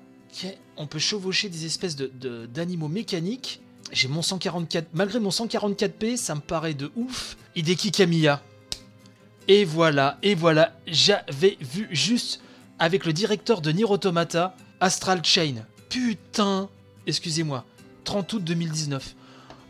On 0.76 0.86
peut 0.86 0.98
chevaucher 0.98 1.48
des 1.48 1.64
espèces 1.64 1.96
de- 1.96 2.10
de- 2.14 2.44
d'animaux 2.46 2.88
mécaniques. 2.88 3.60
J'ai 3.92 4.08
mon 4.08 4.22
144, 4.22 4.88
malgré 4.94 5.20
mon 5.20 5.30
144p, 5.30 6.16
ça 6.16 6.34
me 6.34 6.40
paraît 6.40 6.74
de 6.74 6.90
ouf. 6.96 7.36
Hideki 7.54 7.92
Kamiya. 7.92 8.42
Et 9.48 9.64
voilà, 9.64 10.18
et 10.22 10.34
voilà, 10.34 10.76
j'avais 10.86 11.56
vu 11.60 11.88
juste 11.92 12.40
avec 12.78 13.06
le 13.06 13.12
directeur 13.12 13.60
de 13.60 13.70
Nier 13.70 13.84
Automata, 13.84 14.56
Astral 14.80 15.24
Chain. 15.24 15.64
Putain, 15.88 16.68
excusez-moi, 17.06 17.64
30 18.04 18.32
août 18.32 18.44
2019. 18.44 19.14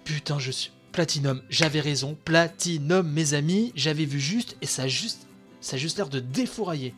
Putain, 0.04 0.38
je 0.38 0.50
suis 0.50 0.70
Platinum, 0.92 1.42
j'avais 1.50 1.80
raison, 1.80 2.16
Platinum 2.24 3.06
mes 3.06 3.34
amis, 3.34 3.70
j'avais 3.74 4.06
vu 4.06 4.18
juste 4.18 4.56
et 4.62 4.66
ça 4.66 4.88
juste 4.88 5.26
ça 5.60 5.76
a 5.76 5.78
juste 5.78 5.98
l'air 5.98 6.08
de 6.08 6.20
défourailler. 6.20 6.94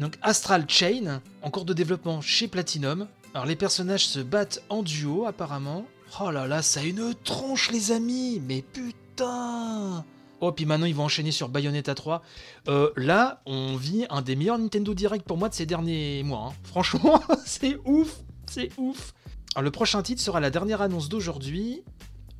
Donc 0.00 0.18
Astral 0.22 0.64
Chain, 0.68 1.22
en 1.40 1.50
cours 1.50 1.64
de 1.64 1.72
développement 1.72 2.20
chez 2.20 2.48
Platinum. 2.48 3.06
Alors 3.32 3.46
les 3.46 3.56
personnages 3.56 4.06
se 4.06 4.18
battent 4.18 4.62
en 4.68 4.82
duo 4.82 5.24
apparemment. 5.24 5.86
Oh 6.20 6.30
là 6.30 6.46
là, 6.46 6.62
ça 6.62 6.80
a 6.80 6.84
une 6.84 7.14
tronche 7.24 7.70
les 7.70 7.90
amis, 7.92 8.40
mais 8.46 8.62
putain 8.62 10.04
Oh, 10.40 10.50
puis 10.52 10.66
maintenant 10.66 10.86
ils 10.86 10.94
vont 10.94 11.04
enchaîner 11.04 11.30
sur 11.30 11.48
Bayonetta 11.48 11.94
3. 11.94 12.22
Euh, 12.68 12.90
là, 12.96 13.42
on 13.46 13.76
vit 13.76 14.06
un 14.10 14.22
des 14.22 14.34
meilleurs 14.34 14.58
Nintendo 14.58 14.92
Direct 14.92 15.24
pour 15.24 15.36
moi 15.38 15.48
de 15.48 15.54
ces 15.54 15.66
derniers 15.66 16.22
mois. 16.24 16.48
hein. 16.50 16.56
Franchement, 16.64 17.22
c'est 17.46 17.78
ouf, 17.84 18.20
c'est 18.50 18.70
ouf. 18.76 19.14
Alors 19.54 19.62
le 19.64 19.70
prochain 19.70 20.02
titre 20.02 20.20
sera 20.20 20.40
la 20.40 20.50
dernière 20.50 20.82
annonce 20.82 21.08
d'aujourd'hui. 21.08 21.82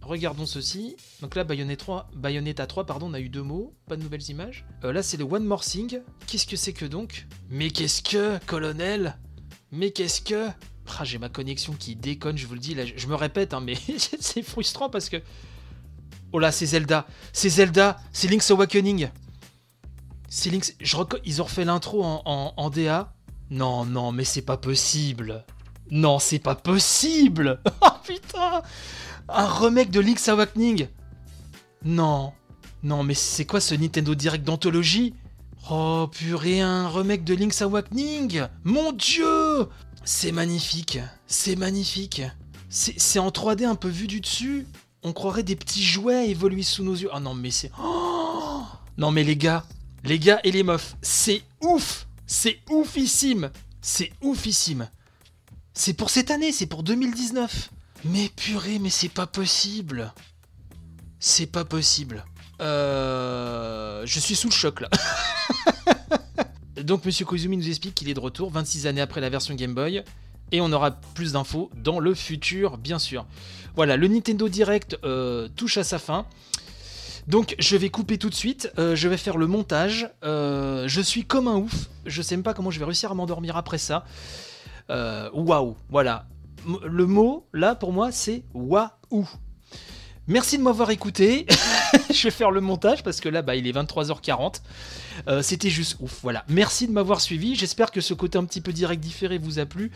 Regardons 0.03 0.47
ceci. 0.47 0.97
Donc 1.21 1.37
là, 1.37 1.45
Bayonetta 1.45 1.77
3, 1.85 2.11
Bayonetta 2.17 2.67
3 2.67 2.87
pardon, 2.87 3.09
on 3.09 3.15
a 3.15 3.21
eu 3.21 3.29
deux 3.29 3.43
mots, 3.45 3.73
pas 3.87 3.97
de 3.97 4.03
nouvelles 4.03 4.29
images. 4.31 4.67
Euh, 4.83 4.93
là, 4.93 5.03
c'est 5.05 5.17
le 5.17 5.25
One 5.25 5.45
More 5.45 5.63
Thing. 5.65 6.01
Qu'est-ce 6.27 6.49
que 6.49 6.57
c'est 6.57 6.73
que 6.73 6.85
donc? 6.85 7.27
Mais 7.51 7.71
qu'est-ce 7.71 8.03
que, 8.03 8.39
colonel? 8.47 9.17
Mais 9.71 9.93
qu'est-ce 9.93 10.21
que? 10.21 10.49
Ah, 10.99 11.05
J'ai 11.05 11.19
ma 11.19 11.29
connexion 11.29 11.73
qui 11.73 11.97
déconne, 11.97 12.37
je 12.37 12.47
vous 12.47 12.55
le 12.55 12.61
dis. 12.61 12.75
Là, 12.75 12.85
je, 12.85 13.07
me 13.07 13.15
répète, 13.15 13.55
hein, 13.55 13.61
mais 13.61 13.75
c'est 14.21 14.43
frustrant 14.43 14.91
parce 14.91 15.09
que... 15.09 15.17
Oh 16.33 16.39
là, 16.39 16.53
c'est 16.53 16.67
Zelda. 16.67 17.07
C'est 17.33 17.49
Zelda. 17.49 17.99
C'est 18.13 18.29
Link's 18.29 18.51
Awakening. 18.51 19.09
C'est 20.29 20.51
Link's... 20.51 20.75
Je 20.81 20.97
Ils 21.25 21.41
ont 21.41 21.45
refait 21.45 21.65
l'intro 21.65 22.05
en, 22.05 22.23
en- 22.25 22.55
en 22.57 22.71
DA. 22.71 23.15
Non, 23.51 23.85
non, 23.85 24.13
mais 24.13 24.25
c'est 24.25 24.43
pas 24.43 24.57
possible. 24.57 25.45
Non, 25.91 26.19
c'est 26.19 26.39
pas 26.39 26.55
possible. 26.55 27.61
Oh 27.83 27.89
putain 28.05 28.63
Un 29.29 29.47
remake 29.47 29.91
de 29.91 30.01
Link's 30.01 30.29
Awakening. 30.29 30.89
Non. 31.85 32.33
Non, 32.83 33.03
mais 33.03 33.15
c'est 33.15 33.45
quoi 33.45 33.61
ce 33.61 33.75
Nintendo 33.75 34.15
Direct 34.15 34.45
d'anthologie? 34.45 35.15
Oh 35.71 36.09
purée, 36.11 36.61
un 36.61 36.89
remake 36.89 37.23
de 37.25 37.35
Link's 37.35 37.63
Awakening 37.63 38.43
Mon 38.65 38.93
dieu 38.93 39.69
C'est 40.05 40.33
magnifique. 40.33 40.99
C'est 41.27 41.57
magnifique. 41.57 42.23
C'est 42.69 43.19
en 43.19 43.29
3D 43.29 43.67
un 43.67 43.75
peu 43.75 43.89
vu 43.89 44.07
du 44.07 44.21
dessus. 44.21 44.67
On 45.03 45.13
croirait 45.13 45.43
des 45.43 45.57
petits 45.57 45.83
jouets 45.83 46.31
évoluer 46.31 46.63
sous 46.63 46.85
nos 46.85 46.95
yeux. 46.95 47.11
Ah 47.13 47.21
non, 47.21 47.35
mais 47.35 47.51
c'est... 47.51 47.71
Oh 47.79 48.63
non 48.99 49.11
mais 49.11 49.25
les 49.25 49.37
gars, 49.37 49.65
les 50.05 50.19
gars 50.19 50.41
et 50.45 50.53
les 50.53 50.63
meufs, 50.63 50.97
c'est 51.01 51.43
ouf 51.61 52.07
C'est 52.27 52.61
oufissime 52.71 53.51
C'est 53.81 54.13
oufissime 54.21 54.89
C'est 55.73 55.95
pour 55.95 56.11
cette 56.11 56.31
année, 56.31 56.53
c'est 56.53 56.67
pour 56.67 56.83
2019 56.83 57.71
Mais 58.05 58.29
purée, 58.29 58.79
mais 58.79 58.91
c'est 58.91 59.09
pas 59.09 59.27
possible 59.27 60.13
C'est 61.21 61.47
pas 61.47 61.65
possible. 61.65 62.25
Euh... 62.61 64.03
Je 64.05 64.21
suis 64.21 64.37
sous 64.37 64.49
le 64.49 64.55
choc 64.55 64.81
là. 64.81 64.91
Donc 66.85 67.05
Monsieur 67.05 67.25
Koizumi 67.25 67.57
nous 67.57 67.69
explique 67.69 67.95
qu'il 67.95 68.09
est 68.09 68.15
de 68.15 68.21
retour 68.21 68.51
26 68.51 68.87
années 68.87 69.01
après 69.01 69.21
la 69.21 69.31
version 69.31 69.55
Game 69.55 69.75
Boy. 69.75 70.03
Et 70.51 70.61
on 70.61 70.71
aura 70.73 70.91
plus 70.91 71.33
d'infos 71.33 71.71
dans 71.77 71.99
le 71.99 72.15
futur, 72.15 72.77
bien 72.77 72.99
sûr. 72.99 73.25
Voilà, 73.75 73.97
le 73.97 74.07
Nintendo 74.07 74.49
Direct 74.49 74.99
euh, 75.05 75.49
touche 75.57 75.79
à 75.79 75.85
sa 75.85 75.99
fin. 75.99 76.27
Donc 77.27 77.55
je 77.59 77.77
vais 77.77 77.89
couper 77.89 78.19
tout 78.19 78.29
de 78.29 78.35
suite, 78.35 78.71
euh, 78.79 78.97
je 78.97 79.09
vais 79.09 79.17
faire 79.17 79.39
le 79.39 79.47
montage. 79.47 80.11
Euh, 80.25 80.87
je 80.89 81.01
suis 81.01 81.25
comme 81.25 81.49
un 81.49 81.57
ouf, 81.57 81.89
je 82.05 82.21
sais 82.21 82.37
même 82.37 82.43
pas 82.43 82.53
comment 82.53 82.71
je 82.71 82.79
vais 82.79 82.85
réussir 82.85 83.11
à 83.13 83.15
m'endormir 83.15 83.57
après 83.57 83.79
ça. 83.79 84.05
Waouh, 84.89 85.77
voilà. 85.89 86.27
Le 86.85 87.07
mot 87.07 87.47
là 87.55 87.75
pour 87.75 87.93
moi 87.93 88.13
c'est 88.13 88.43
waouh. 88.53 89.27
Merci 90.29 90.57
de 90.57 90.63
m'avoir 90.63 90.91
écouté. 90.91 91.47
je 92.11 92.23
vais 92.23 92.31
faire 92.31 92.51
le 92.51 92.61
montage 92.61 93.03
parce 93.03 93.21
que 93.21 93.29
là 93.29 93.43
bah, 93.43 93.57
il 93.57 93.67
est 93.67 93.73
23h40. 93.73 94.61
Euh, 95.29 95.43
C'était 95.43 95.71
juste 95.71 95.97
ouf, 96.01 96.21
voilà. 96.23 96.45
Merci 96.49 96.87
de 96.87 96.93
m'avoir 96.93 97.21
suivi. 97.21 97.55
J'espère 97.55 97.91
que 97.91 98.01
ce 98.01 98.15
côté 98.15 98.39
un 98.39 98.45
petit 98.45 98.61
peu 98.61 98.73
direct 98.73 99.03
différé 99.03 99.39
vous 99.39 99.59
a 99.59 99.67
plu. 99.67 99.91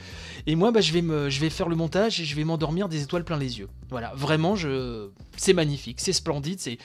Et 0.47 0.57
moi, 0.57 0.73
bah, 0.73 0.81
je, 0.81 0.93
vais 0.93 1.31
je 1.31 1.41
vais 1.41 1.51
faire 1.51 1.69
le 1.69 1.77
montage 1.77 2.21
et 2.21 2.25
je 2.25 2.35
vais 2.35 2.45
m'endormir 2.45 2.89
des 2.89 3.03
étoiles 3.03 3.25
plein 3.25 3.39
les 3.39 3.59
yeux. 3.59 3.69
Voilà, 3.91 4.13
vraiment, 4.17 4.57
je... 4.57 5.09
c'est 5.37 5.53
magnifique, 5.53 6.01
c'est 6.01 6.13
splendide, 6.13 6.61
c'est... 6.61 6.79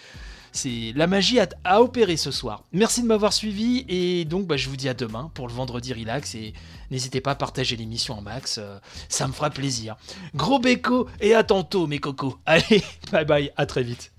c'est 0.52 0.94
la 0.96 1.08
magie 1.08 1.40
a 1.40 1.82
opéré 1.82 2.18
ce 2.18 2.32
soir. 2.32 2.64
Merci 2.72 3.02
de 3.02 3.08
m'avoir 3.08 3.34
suivi 3.34 3.86
et 3.88 4.26
donc 4.26 4.48
bah, 4.48 4.58
je 4.58 4.70
vous 4.70 4.78
dis 4.78 4.90
à 4.90 4.94
demain 4.94 5.32
pour 5.34 5.48
le 5.48 5.54
vendredi 5.54 5.94
relax 5.94 6.36
et 6.36 6.54
n'hésitez 6.90 7.22
pas 7.22 7.32
à 7.32 7.36
partager 7.36 7.76
l'émission 7.76 8.16
en 8.16 8.22
max, 8.22 8.58
euh, 8.58 8.78
ça 9.10 9.28
me 9.28 9.34
fera 9.34 9.50
plaisir. 9.50 9.96
Gros 10.36 10.60
béco 10.60 11.08
et 11.20 11.34
à 11.34 11.44
tantôt 11.44 11.88
mes 11.88 12.00
cocos. 12.00 12.38
Allez, 12.46 12.84
bye 13.12 13.26
bye, 13.26 13.52
à 13.58 13.66
très 13.66 13.84
vite. 13.84 14.11